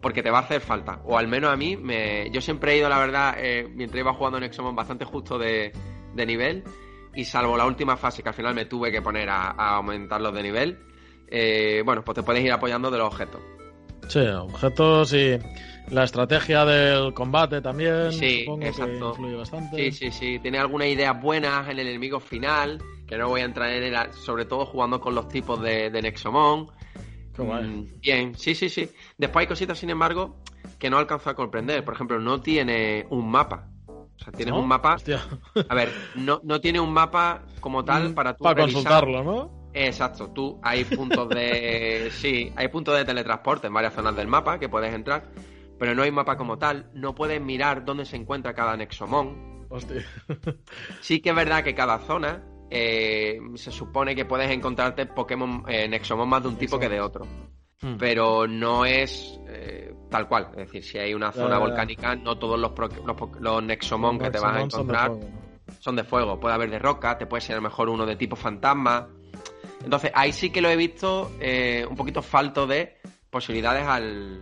porque 0.00 0.22
te 0.22 0.30
va 0.30 0.38
a 0.38 0.42
hacer 0.42 0.62
falta. 0.62 1.02
O 1.04 1.18
al 1.18 1.28
menos 1.28 1.52
a 1.52 1.56
mí, 1.56 1.76
yo 2.30 2.40
siempre 2.40 2.72
he 2.72 2.78
ido, 2.78 2.88
la 2.88 2.98
verdad, 2.98 3.34
eh, 3.36 3.68
mientras 3.70 4.00
iba 4.00 4.14
jugando 4.14 4.38
en 4.38 4.44
Exomon, 4.44 4.74
bastante 4.74 5.04
justo 5.04 5.38
de, 5.38 5.72
nivel, 6.14 6.64
y 7.14 7.26
salvo 7.26 7.54
la 7.58 7.66
última 7.66 7.98
fase 7.98 8.22
que 8.22 8.30
al 8.30 8.34
final 8.34 8.54
me 8.54 8.64
tuve 8.64 8.90
que 8.90 9.02
poner 9.02 9.28
a, 9.28 9.50
aumentarlos 9.50 10.32
de 10.32 10.42
nivel, 10.42 10.78
eh, 11.28 11.82
bueno, 11.84 12.02
pues 12.02 12.16
te 12.16 12.22
puedes 12.22 12.42
ir 12.42 12.52
apoyando 12.52 12.90
de 12.90 12.96
los 12.96 13.08
objetos. 13.08 13.42
Sí, 14.08 14.20
objetos 14.20 15.12
y 15.12 15.38
la 15.90 16.04
estrategia 16.04 16.64
del 16.64 17.12
combate 17.12 17.60
también. 17.60 18.12
Sí, 18.12 18.46
exacto. 18.60 19.16
Sí, 19.74 19.92
sí, 19.92 20.10
sí. 20.10 20.38
Tiene 20.38 20.58
algunas 20.58 20.88
ideas 20.88 21.20
buenas 21.20 21.68
en 21.68 21.78
el 21.78 21.88
enemigo 21.88 22.20
final 22.20 22.82
que 23.06 23.18
no 23.18 23.28
voy 23.28 23.42
a 23.42 23.44
entrar 23.44 23.70
en 23.70 23.82
él, 23.82 23.96
sobre 24.12 24.44
todo 24.44 24.64
jugando 24.64 25.00
con 25.00 25.14
los 25.14 25.28
tipos 25.28 25.60
de, 25.60 25.90
Nexomon. 25.90 26.70
Mm, 27.36 28.00
bien, 28.00 28.34
sí, 28.36 28.54
sí, 28.54 28.68
sí. 28.68 28.88
Después 29.18 29.42
hay 29.42 29.46
cositas, 29.48 29.78
sin 29.78 29.90
embargo, 29.90 30.36
que 30.78 30.88
no 30.88 30.98
alcanzo 30.98 31.30
a 31.30 31.34
comprender. 31.34 31.84
Por 31.84 31.94
ejemplo, 31.94 32.18
no 32.18 32.40
tiene 32.40 33.06
un 33.10 33.30
mapa. 33.30 33.68
O 33.86 34.18
sea, 34.18 34.32
tienes 34.32 34.54
un 34.54 34.66
mapa. 34.66 34.96
A 35.68 35.74
ver, 35.74 35.90
no, 36.14 36.40
no 36.44 36.60
tiene 36.60 36.80
un 36.80 36.92
mapa 36.92 37.42
como 37.60 37.84
tal 37.84 38.10
mm, 38.10 38.14
para 38.14 38.34
tú. 38.34 38.44
Para 38.44 38.62
consultarlo, 38.62 39.24
¿no? 39.24 39.62
Exacto, 39.74 40.28
tú 40.30 40.60
hay 40.62 40.84
puntos 40.84 41.28
de. 41.28 42.10
sí, 42.12 42.52
hay 42.56 42.68
puntos 42.68 42.96
de 42.96 43.04
teletransporte 43.04 43.68
en 43.68 43.74
varias 43.74 43.94
zonas 43.94 44.14
del 44.14 44.28
mapa 44.28 44.58
que 44.58 44.68
puedes 44.68 44.94
entrar, 44.94 45.24
pero 45.78 45.94
no 45.94 46.02
hay 46.02 46.10
mapa 46.10 46.36
como 46.36 46.58
tal. 46.58 46.90
No 46.94 47.14
puedes 47.14 47.40
mirar 47.40 47.84
dónde 47.84 48.04
se 48.04 48.16
encuentra 48.16 48.54
cada 48.54 48.76
Nexomon. 48.76 49.66
Hostia. 49.68 50.04
Sí 51.00 51.20
que 51.20 51.30
es 51.30 51.36
verdad 51.36 51.64
que 51.64 51.74
cada 51.74 51.98
zona 52.00 52.44
eh, 52.70 53.38
se 53.56 53.70
supone 53.70 54.14
que 54.14 54.24
puedes 54.24 54.50
encontrarte 54.50 55.06
Pokémon 55.06 55.64
eh, 55.68 55.88
Nexomon 55.88 56.28
más 56.28 56.42
de 56.42 56.48
un 56.48 56.56
tipo 56.56 56.78
que 56.78 56.88
de 56.88 57.00
otro. 57.00 57.26
Hmm. 57.80 57.96
Pero 57.98 58.46
no 58.46 58.84
es 58.84 59.40
eh, 59.48 59.92
tal 60.10 60.28
cual. 60.28 60.48
Es 60.52 60.66
decir, 60.66 60.84
si 60.84 60.98
hay 60.98 61.14
una 61.14 61.32
zona 61.32 61.58
volcánica, 61.58 62.14
no 62.14 62.38
todos 62.38 62.58
los, 62.58 62.72
los, 63.40 63.62
Nexomon 63.62 64.18
que 64.18 64.30
te 64.30 64.38
vas 64.38 64.56
a 64.56 64.60
encontrar 64.62 65.12
son 65.80 65.96
de, 65.96 66.04
fuego. 66.04 66.38
Puede 66.38 66.54
haber 66.54 66.70
de 66.70 66.78
roca, 66.78 67.18
te 67.18 67.26
puede 67.26 67.40
ser 67.40 67.54
a 67.54 67.56
lo 67.56 67.62
mejor 67.62 67.88
uno 67.88 68.06
de 68.06 68.16
tipo 68.16 68.36
fantasma. 68.36 69.08
Entonces, 69.82 70.12
ahí 70.14 70.32
sí 70.32 70.50
que 70.50 70.60
lo 70.60 70.70
he 70.70 70.76
visto 70.76 71.32
un 71.88 71.96
poquito 71.96 72.22
falto 72.22 72.66
de 72.66 72.98
posibilidades 73.30 73.86
al, 73.86 74.40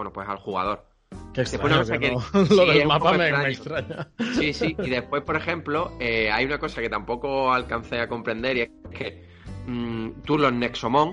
bueno, 0.00 0.14
pues 0.14 0.26
al 0.26 0.38
jugador. 0.38 0.86
Qué 1.34 1.42
extraño, 1.42 1.82
Lo 2.50 2.66
del 2.66 2.86
mapa 2.86 3.12
me, 3.12 3.28
extraña. 3.50 4.08
Sí, 4.32 4.54
sí. 4.54 4.74
Y 4.78 4.88
después, 4.88 5.22
por 5.24 5.36
ejemplo, 5.36 5.92
eh, 6.00 6.30
hay 6.30 6.46
una 6.46 6.58
cosa 6.58 6.80
que 6.80 6.88
tampoco 6.88 7.52
alcancé 7.52 8.00
a 8.00 8.08
comprender 8.08 8.56
y 8.56 8.60
es 8.62 8.70
que 8.90 9.28
mm, 9.66 10.22
tú 10.24 10.38
los 10.38 10.54
Nexomon, 10.54 11.12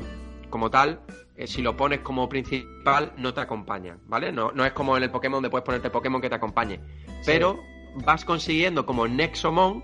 como 0.49 0.69
tal, 0.69 1.01
eh, 1.35 1.47
si 1.47 1.61
lo 1.61 1.75
pones 1.75 1.99
como 1.99 2.29
principal, 2.29 3.11
no 3.17 3.33
te 3.33 3.41
acompañan, 3.41 3.99
¿vale? 4.05 4.31
No, 4.31 4.53
no 4.53 4.63
es 4.63 4.71
como 4.71 4.95
en 4.95 5.03
el 5.03 5.11
Pokémon 5.11 5.37
donde 5.37 5.49
puedes 5.49 5.65
ponerte 5.65 5.89
Pokémon 5.89 6.21
que 6.21 6.29
te 6.29 6.35
acompañe. 6.35 6.79
Pero 7.25 7.59
vas 8.05 8.23
consiguiendo 8.23 8.85
como 8.85 9.05
Nexomon 9.05 9.81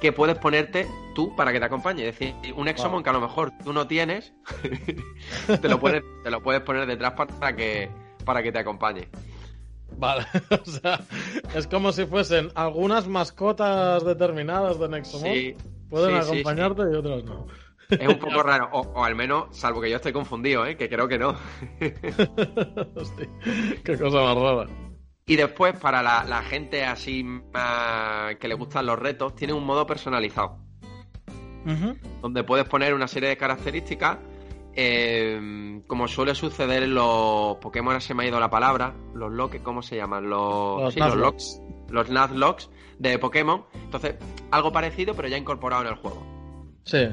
que 0.00 0.12
puedes 0.12 0.38
ponerte 0.38 0.86
tú 1.16 1.34
para 1.34 1.52
que 1.52 1.58
te 1.58 1.64
acompañe. 1.64 2.06
Es 2.06 2.16
decir, 2.16 2.34
un 2.54 2.66
Nexomon 2.66 3.02
que 3.02 3.10
a 3.10 3.12
lo 3.12 3.20
mejor 3.20 3.52
tú 3.64 3.72
no 3.72 3.88
tienes, 3.88 4.32
te, 5.60 5.68
lo 5.68 5.80
puedes, 5.80 6.04
te 6.22 6.30
lo 6.30 6.40
puedes 6.42 6.62
poner 6.62 6.86
detrás 6.86 7.14
para 7.14 7.56
que, 7.56 7.90
para 8.26 8.42
que 8.42 8.52
te 8.52 8.58
acompañe. 8.58 9.08
Vale, 9.96 10.26
o 10.62 10.70
sea, 10.70 11.00
es 11.54 11.66
como 11.66 11.92
si 11.92 12.04
fuesen 12.04 12.50
algunas 12.54 13.08
mascotas 13.08 14.04
determinadas 14.04 14.78
de 14.78 14.88
Nexomon 14.90 15.32
pueden 15.88 16.16
acompañarte 16.16 16.82
y 16.92 16.94
otras 16.96 17.24
no. 17.24 17.46
Es 17.88 18.08
un 18.08 18.18
poco 18.18 18.42
raro, 18.42 18.68
o, 18.72 19.04
al 19.04 19.14
menos, 19.14 19.56
salvo 19.56 19.80
que 19.80 19.88
yo 19.88 19.96
esté 19.96 20.12
confundido, 20.12 20.66
¿eh? 20.66 20.76
que 20.76 20.88
creo 20.88 21.06
que 21.06 21.18
no. 21.18 21.30
Hostia, 22.96 23.28
qué 23.84 23.96
cosa 23.96 24.20
más 24.20 24.36
rara. 24.36 24.66
Y 25.24 25.36
después, 25.36 25.78
para 25.78 26.02
la, 26.02 26.42
gente 26.42 26.84
así 26.84 27.24
que 28.40 28.48
le 28.48 28.54
gustan 28.54 28.86
los 28.86 28.98
retos, 28.98 29.36
tiene 29.36 29.52
un 29.52 29.64
modo 29.64 29.86
personalizado. 29.86 30.58
Donde 32.22 32.44
puedes 32.44 32.66
poner 32.68 32.92
una 32.92 33.08
serie 33.08 33.30
de 33.30 33.36
características 33.36 34.18
eh, 34.76 35.80
como 35.86 36.06
suele 36.06 36.34
suceder 36.34 36.82
en 36.82 36.94
los 36.94 37.56
Pokémon, 37.56 37.92
ahora 37.92 38.00
se 38.00 38.14
me 38.14 38.24
ha 38.24 38.28
ido 38.28 38.38
la 38.38 38.50
palabra, 38.50 38.94
los 39.14 39.32
locks, 39.32 39.60
¿cómo 39.62 39.82
se 39.82 39.96
llaman? 39.96 40.28
Los, 40.28 40.94
los, 40.94 41.16
locks. 41.16 41.62
Los 41.88 42.10
Nuzlocks 42.10 42.70
de 42.98 43.18
Pokémon. 43.18 43.64
Entonces, 43.74 44.16
algo 44.50 44.72
parecido, 44.72 45.14
pero 45.14 45.28
ya 45.28 45.38
incorporado 45.38 45.82
en 45.82 45.88
el 45.88 45.94
juego. 45.94 46.26
Sí, 46.84 47.08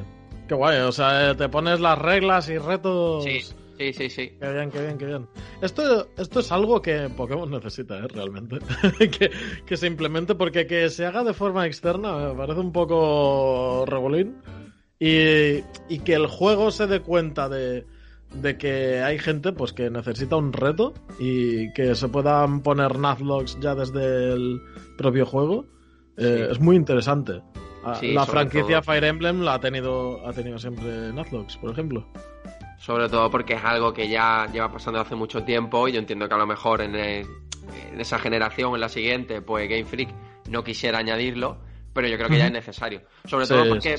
qué 0.47 0.55
guay. 0.55 0.79
O 0.79 0.91
sea, 0.91 1.31
eh, 1.31 1.35
te 1.35 1.47
pones 1.47 1.79
las 1.79 1.97
reglas 1.97 2.49
y 2.49 2.57
retos. 2.57 3.23
Sí. 3.23 3.39
Sí, 3.77 3.91
sí, 3.91 4.09
sí. 4.09 4.37
Qué 4.39 4.53
bien, 4.53 4.69
qué 4.69 4.81
bien, 4.81 4.97
qué 4.97 5.05
bien. 5.05 5.27
Esto, 5.61 6.07
esto 6.15 6.39
es 6.41 6.51
algo 6.51 6.81
que 6.81 7.09
Pokémon 7.09 7.49
necesita, 7.51 7.97
¿eh? 7.97 8.07
Realmente. 8.07 8.59
que, 8.99 9.31
que, 9.65 9.77
se 9.77 9.87
implemente, 9.87 10.35
porque 10.35 10.67
que 10.67 10.89
se 10.89 11.05
haga 11.05 11.23
de 11.23 11.33
forma 11.33 11.65
externa 11.65 12.29
me 12.29 12.35
parece 12.35 12.59
un 12.59 12.71
poco 12.71 13.83
revolín. 13.87 14.37
Y, 14.99 15.61
que 15.99 16.13
el 16.13 16.27
juego 16.27 16.71
se 16.71 16.87
dé 16.87 17.01
cuenta 17.01 17.49
de, 17.49 17.85
que 18.57 19.01
hay 19.01 19.19
gente 19.19 19.51
pues 19.51 19.73
que 19.73 19.89
necesita 19.89 20.35
un 20.35 20.53
reto 20.53 20.93
y 21.19 21.71
que 21.73 21.95
se 21.95 22.07
puedan 22.07 22.61
poner 22.61 22.97
Nuzlocks 22.97 23.59
ya 23.59 23.75
desde 23.75 24.33
el 24.33 24.61
propio 24.97 25.25
juego 25.25 25.65
eh, 26.17 26.47
es 26.51 26.59
muy 26.59 26.75
interesante. 26.75 27.41
Ah, 27.83 27.99
la 28.01 28.25
franquicia 28.25 28.81
Fire 28.81 29.03
Emblem 29.03 29.41
la 29.41 29.55
ha 29.55 29.59
tenido 29.59 30.25
ha 30.25 30.31
tenido 30.31 30.57
siempre 30.57 31.11
Nuzlocks, 31.11 31.57
por 31.57 31.71
ejemplo. 31.71 32.07
Sobre 32.79 33.09
todo 33.09 33.29
porque 33.29 33.53
es 33.53 33.63
algo 33.63 33.93
que 33.93 34.09
ya 34.09 34.47
lleva 34.51 34.71
pasando 34.71 34.99
hace 34.99 35.15
mucho 35.15 35.43
tiempo 35.43 35.87
y 35.87 35.93
yo 35.93 35.99
entiendo 35.99 36.27
que 36.27 36.33
a 36.33 36.37
lo 36.37 36.47
mejor 36.47 36.81
en, 36.81 36.95
en 36.95 37.27
esa 37.99 38.19
generación, 38.19 38.73
en 38.75 38.81
la 38.81 38.89
siguiente, 38.89 39.41
pues 39.41 39.69
Game 39.69 39.85
Freak 39.85 40.09
no 40.49 40.63
quisiera 40.63 40.99
añadirlo, 40.99 41.57
pero 41.93 42.07
yo 42.07 42.17
creo 42.17 42.29
que 42.29 42.37
ya 42.37 42.47
es 42.47 42.51
necesario. 42.51 43.01
Sobre 43.25 43.47
todo 43.47 43.67
porque 43.67 43.95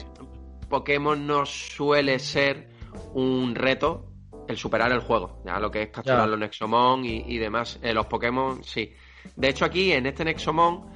Pokémon 0.68 1.26
no 1.26 1.46
suele 1.46 2.18
ser 2.18 2.68
un 3.14 3.54
reto 3.54 4.10
el 4.48 4.56
superar 4.56 4.92
el 4.92 5.00
juego, 5.00 5.42
ya 5.44 5.58
lo 5.58 5.70
que 5.70 5.82
es 5.82 5.88
capturar 5.88 6.28
los 6.28 6.38
Nexomon 6.38 7.04
y, 7.04 7.38
demás. 7.38 7.78
Eh, 7.82 7.94
los 7.94 8.06
Pokémon, 8.06 8.62
sí. 8.62 8.92
De 9.36 9.48
hecho, 9.48 9.64
aquí 9.64 9.92
en 9.92 10.06
este 10.06 10.24
Nexomon 10.24 10.86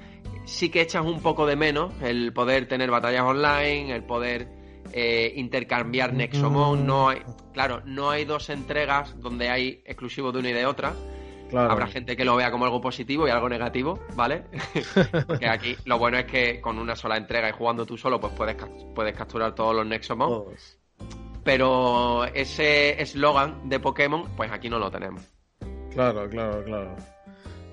sí 0.45 0.69
que 0.69 0.83
echas 0.83 1.05
un 1.05 1.21
poco 1.21 1.47
de 1.47 1.57
menos 1.57 1.93
el 2.03 2.33
poder 2.33 2.69
tener 2.69 2.91
batallas 2.91 3.23
online, 3.23 3.95
el 3.95 4.05
poder 4.05 4.49
eh, 4.93 5.33
intercambiar 5.37 6.13
Nexomon. 6.13 6.87
No 6.87 7.09
hay, 7.09 7.23
claro, 7.53 7.83
no 7.85 8.11
hay 8.11 8.25
dos 8.25 8.51
entregas 8.51 9.19
donde 9.21 9.49
hay 9.49 9.83
exclusivos 9.87 10.33
de 10.33 10.41
una 10.41 10.51
y 10.51 10.55
de 10.55 10.67
otra. 10.67 10.93
Habrá 11.57 11.87
gente 11.87 12.17
que 12.17 12.25
lo 12.25 12.37
vea 12.37 12.51
como 12.51 12.65
algo 12.65 12.81
positivo 12.81 13.27
y 13.27 13.31
algo 13.31 13.49
negativo, 13.49 13.99
¿vale? 14.15 14.45
Porque 15.27 15.49
aquí 15.49 15.77
lo 15.85 15.99
bueno 15.99 16.19
es 16.19 16.27
que 16.27 16.61
con 16.61 16.79
una 16.79 16.95
sola 16.95 17.17
entrega 17.17 17.49
y 17.49 17.53
jugando 17.53 17.87
tú 17.87 17.97
solo, 17.97 18.21
pues 18.21 18.33
puedes, 18.35 18.57
puedes 18.95 19.17
capturar 19.17 19.55
todos 19.55 19.75
los 19.75 19.87
Nexomon. 19.87 20.45
Pero 21.45 22.25
ese 22.27 23.01
eslogan 23.01 23.69
de 23.69 23.81
Pokémon, 23.81 24.29
pues 24.37 24.51
aquí 24.53 24.69
no 24.69 24.79
lo 24.79 24.91
tenemos. 24.91 25.23
Claro, 25.93 26.29
claro, 26.29 26.63
claro. 26.65 26.97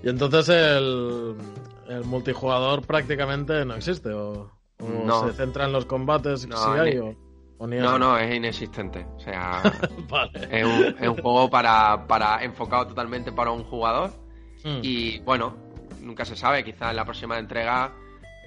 Y 0.04 0.10
entonces 0.10 0.48
el, 0.50 1.36
el 1.90 2.04
multijugador 2.06 2.86
prácticamente 2.86 3.66
no 3.66 3.76
existe, 3.76 4.12
o, 4.14 4.52
se 4.78 5.34
centra 5.34 5.66
en 5.66 5.72
los 5.72 5.86
combates 5.86 6.42
si 6.42 6.50
hay, 6.54 6.98
o... 6.98 7.16
No, 7.60 7.98
no, 7.98 8.18
es 8.18 8.36
inexistente. 8.36 9.06
O 9.16 9.20
sea, 9.20 9.62
es, 10.52 10.66
un, 10.66 11.16
juego 11.16 11.50
para, 11.50 12.06
para 12.08 12.44
enfocado 12.44 12.88
totalmente 12.88 13.32
para 13.32 13.52
un 13.52 13.64
jugador. 13.64 14.12
Hmm. 14.64 14.80
Y 14.82 15.20
bueno, 15.20 15.56
nunca 16.02 16.26
se 16.26 16.36
sabe, 16.36 16.64
quizás 16.64 16.90
en 16.92 16.98
la 16.98 17.06
próxima 17.06 17.40
entrega, 17.40 17.94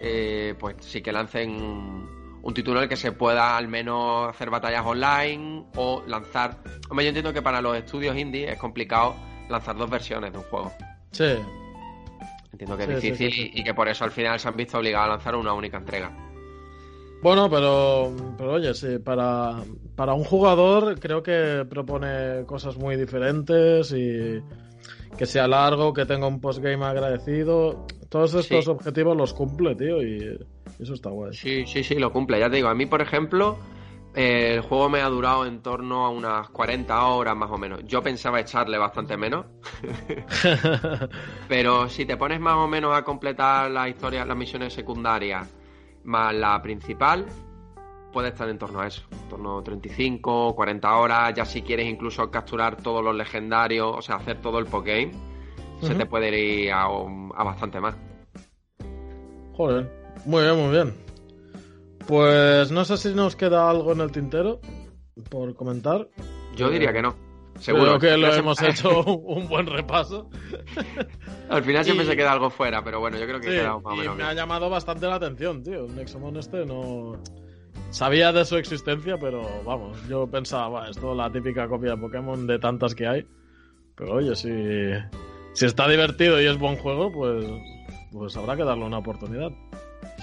eh, 0.00 0.54
pues 0.58 0.76
sí 0.80 1.00
que 1.00 1.12
lancen 1.12 1.50
un 1.50 2.18
un 2.42 2.54
título 2.54 2.78
en 2.78 2.84
el 2.84 2.88
que 2.88 2.96
se 2.96 3.12
pueda 3.12 3.56
al 3.56 3.68
menos 3.68 4.28
hacer 4.28 4.50
batallas 4.50 4.84
online 4.84 5.66
o 5.76 6.02
lanzar. 6.06 6.58
Hombre, 6.88 7.04
yo 7.04 7.08
entiendo 7.08 7.32
que 7.32 7.42
para 7.42 7.60
los 7.60 7.76
estudios 7.76 8.16
indie 8.16 8.50
es 8.50 8.58
complicado 8.58 9.16
lanzar 9.48 9.76
dos 9.76 9.90
versiones 9.90 10.32
de 10.32 10.38
un 10.38 10.44
juego. 10.44 10.72
Sí. 11.10 11.34
Entiendo 12.52 12.76
que 12.76 12.84
es 12.84 13.00
Sí, 13.00 13.10
difícil 13.10 13.32
sí, 13.32 13.42
sí. 13.42 13.50
y 13.54 13.64
que 13.64 13.74
por 13.74 13.88
eso 13.88 14.04
al 14.04 14.10
final 14.10 14.38
se 14.40 14.48
han 14.48 14.56
visto 14.56 14.78
obligados 14.78 15.06
a 15.06 15.10
lanzar 15.10 15.36
una 15.36 15.52
única 15.52 15.76
entrega. 15.76 16.10
Bueno, 17.20 17.50
pero, 17.50 18.12
pero 18.36 18.52
oye, 18.52 18.72
sí, 18.74 18.98
para, 18.98 19.56
para 19.96 20.14
un 20.14 20.22
jugador 20.24 20.98
creo 21.00 21.22
que 21.22 21.66
propone 21.68 22.44
cosas 22.46 22.76
muy 22.76 22.96
diferentes 22.96 23.92
y 23.92 24.40
que 25.16 25.26
sea 25.26 25.48
largo, 25.48 25.92
que 25.92 26.06
tenga 26.06 26.28
un 26.28 26.40
postgame 26.40 26.84
agradecido. 26.84 27.86
Todos 28.08 28.34
estos 28.34 28.64
Sí. 28.64 28.70
objetivos 28.70 29.16
los 29.16 29.34
cumple, 29.34 29.74
tío, 29.74 30.00
y 30.00 30.38
eso 30.78 30.94
está 30.94 31.10
guay. 31.10 31.32
Sí, 31.34 31.64
sí, 31.66 31.82
sí, 31.82 31.96
lo 31.96 32.12
cumple. 32.12 32.38
Ya 32.38 32.48
te 32.48 32.56
digo, 32.56 32.68
a 32.68 32.74
mí, 32.74 32.86
por 32.86 33.02
ejemplo, 33.02 33.58
eh, 34.14 34.54
el 34.54 34.60
juego 34.60 34.88
me 34.88 35.00
ha 35.02 35.08
durado 35.08 35.44
en 35.44 35.60
torno 35.60 36.06
a 36.06 36.10
unas 36.10 36.48
40 36.50 37.04
horas 37.08 37.36
más 37.36 37.50
o 37.50 37.58
menos. 37.58 37.80
Yo 37.84 38.00
pensaba 38.00 38.38
echarle 38.40 38.78
bastante 38.78 39.16
menos, 39.16 39.44
pero 41.48 41.88
si 41.88 42.06
te 42.06 42.16
pones 42.16 42.40
más 42.40 42.56
o 42.56 42.68
menos 42.68 42.96
a 42.96 43.02
completar 43.02 43.70
las 43.70 43.88
historias, 43.88 44.26
las 44.26 44.36
misiones 44.36 44.72
secundarias 44.72 45.48
más 46.04 46.34
la 46.34 46.60
principal, 46.62 47.26
puede 48.12 48.28
estar 48.28 48.48
en 48.48 48.58
torno 48.58 48.80
a 48.80 48.86
eso, 48.86 49.02
en 49.12 49.28
torno 49.28 49.58
a 49.58 49.62
35, 49.62 50.54
40 50.54 50.96
horas. 50.96 51.34
Ya 51.34 51.44
si 51.44 51.62
quieres 51.62 51.86
incluso 51.86 52.30
capturar 52.30 52.76
todos 52.76 53.04
los 53.04 53.14
legendarios, 53.14 53.94
o 53.96 54.02
sea, 54.02 54.16
hacer 54.16 54.40
todo 54.40 54.58
el 54.58 54.66
postgame, 54.66 55.12
se 55.80 55.94
te 55.94 56.06
puede 56.06 56.36
ir 56.36 56.72
a, 56.72 56.84
a 56.84 57.44
bastante 57.44 57.80
más. 57.80 57.94
Joder, 59.52 59.90
muy 60.24 60.42
bien, 60.42 60.56
muy 60.56 60.70
bien. 60.70 60.94
Pues 62.06 62.70
no 62.72 62.84
sé 62.84 62.96
si 62.96 63.14
nos 63.14 63.36
queda 63.36 63.68
algo 63.68 63.92
en 63.92 64.00
el 64.00 64.10
tintero 64.10 64.60
por 65.28 65.54
comentar. 65.54 66.08
Yo 66.56 66.70
diría 66.70 66.92
que 66.92 67.02
no. 67.02 67.27
Seguro. 67.58 67.98
Creo 67.98 68.12
que 68.12 68.16
lo 68.18 68.32
hemos 68.34 68.60
hecho 68.62 69.02
un 69.04 69.48
buen 69.48 69.66
repaso. 69.66 70.28
Al 71.50 71.62
final 71.64 71.84
siempre 71.84 72.04
Y- 72.04 72.08
se 72.08 72.16
queda 72.16 72.32
algo 72.32 72.50
fuera, 72.50 72.82
pero 72.84 73.00
bueno, 73.00 73.18
yo 73.18 73.26
creo 73.26 73.40
que 73.40 73.48
Sí, 73.48 73.54
queda 73.56 73.74
más 73.78 73.84
o 73.86 73.94
y 73.94 73.98
menos 73.98 74.16
me 74.16 74.22
ha 74.24 74.32
llamado 74.34 74.70
bastante 74.70 75.06
la 75.06 75.16
atención, 75.16 75.62
tío. 75.62 75.86
El 75.86 75.96
Nexomon 75.96 76.36
este 76.36 76.64
no... 76.66 77.20
Sabía 77.90 78.32
de 78.32 78.44
su 78.44 78.56
existencia, 78.56 79.16
pero 79.18 79.42
vamos, 79.64 79.96
yo 80.08 80.26
pensaba, 80.26 80.68
"Buah, 80.68 80.90
esto 80.90 81.12
es 81.12 81.16
la 81.16 81.32
típica 81.32 81.66
copia 81.68 81.92
de 81.92 81.96
Pokémon 81.96 82.46
de 82.46 82.58
tantas 82.58 82.94
que 82.94 83.06
hay. 83.06 83.26
Pero 83.96 84.14
oye, 84.14 84.36
si, 84.36 84.50
si 85.54 85.64
está 85.64 85.88
divertido 85.88 86.40
y 86.40 86.46
es 86.46 86.58
buen 86.58 86.76
juego, 86.76 87.10
pues, 87.10 87.46
pues 88.12 88.36
habrá 88.36 88.56
que 88.56 88.64
darle 88.64 88.84
una 88.84 88.98
oportunidad. 88.98 89.50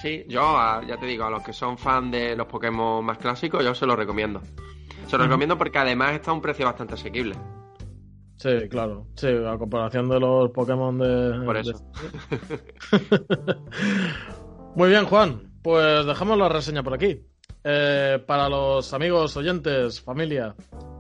Sí, 0.02 0.24
yo 0.28 0.41
a- 0.43 0.84
ya 0.88 0.98
te 0.98 1.08
digo, 1.08 1.24
a 1.26 1.32
los 1.32 1.41
que 1.43 1.54
son 1.54 1.78
fan 1.78 2.12
de 2.12 2.36
los 2.36 2.45
Pokémon 2.48 3.04
más 3.04 3.17
clásicos, 3.17 3.63
yo 3.63 3.74
se 3.74 3.86
los 3.88 3.98
recomiendo. 3.98 4.41
Los 5.17 5.25
Ujú. 5.25 5.30
recomiendo 5.32 5.58
porque 5.58 5.78
además 5.80 6.13
está 6.13 6.32
a 6.32 6.34
un 6.34 6.41
precio 6.41 6.65
bastante 6.65 6.93
asequible. 6.95 7.36
Sí, 8.38 8.67
claro. 8.69 9.08
Sí, 9.15 9.28
a 9.28 9.58
comparación 9.58 10.10
de 10.10 10.19
los 10.19 10.51
Pokémon 10.51 10.97
de... 10.97 11.45
Por 11.45 11.56
de- 11.56 11.71
eso. 11.71 11.91
Muy 14.75 14.89
bien, 14.89 15.06
Juan. 15.06 15.51
Pues 15.62 16.06
dejamos 16.06 16.38
la 16.38 16.49
reseña 16.49 16.84
por 16.84 16.93
aquí. 16.93 17.21
Eh, 17.63 18.19
para 18.28 18.49
los 18.49 18.93
amigos, 18.93 19.36
oyentes, 19.38 19.99
familia, 20.01 20.56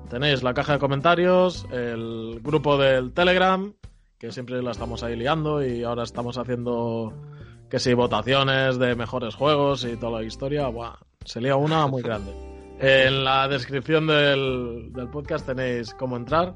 tenéis 0.09 0.41
la 0.41 0.53
caja 0.53 0.73
de 0.73 0.79
comentarios, 0.79 1.67
el 1.71 2.39
grupo 2.41 2.77
del 2.77 3.13
Telegram, 3.13 3.71
que 4.17 4.31
siempre 4.31 4.61
la 4.63 4.71
estamos 4.71 5.03
ahí 5.03 5.15
liando 5.15 5.63
y 5.63 5.83
ahora 5.83 6.03
estamos 6.03 6.37
haciendo 6.37 7.13
que 7.69 7.79
si 7.79 7.93
votaciones 7.93 8.79
de 8.79 8.95
mejores 8.95 9.35
juegos 9.35 9.83
y 9.85 9.97
toda 9.97 10.21
la 10.21 10.25
historia. 10.25 10.67
Buah, 10.69 10.95
se 11.23 11.41
lía 11.41 11.55
una 11.55 11.85
muy 11.85 12.01
grande. 12.01 12.31
En 12.79 13.23
la 13.23 13.47
descripción 13.47 14.07
del, 14.07 14.91
del 14.91 15.09
podcast 15.09 15.45
tenéis 15.45 15.93
cómo 15.93 16.17
entrar. 16.17 16.53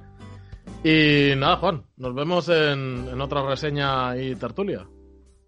Y 0.83 1.33
nada, 1.35 1.57
Juan, 1.57 1.85
nos 1.97 2.13
vemos 2.13 2.47
en, 2.49 3.07
en 3.11 3.21
otra 3.21 3.45
reseña 3.45 4.15
y 4.17 4.35
tertulia. 4.35 4.87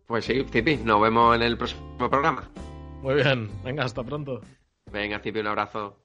Pues 0.08 0.26
sí, 0.26 0.44
Cipi, 0.50 0.78
nos 0.78 1.02
vemos 1.02 1.36
en 1.36 1.42
el 1.44 1.58
próximo 1.58 2.10
programa. 2.10 2.50
Muy 3.02 3.16
bien, 3.16 3.50
venga, 3.64 3.84
hasta 3.84 4.04
pronto. 4.04 4.42
Venga, 4.92 5.20
Cipi, 5.20 5.40
un 5.40 5.48
abrazo. 5.48 6.01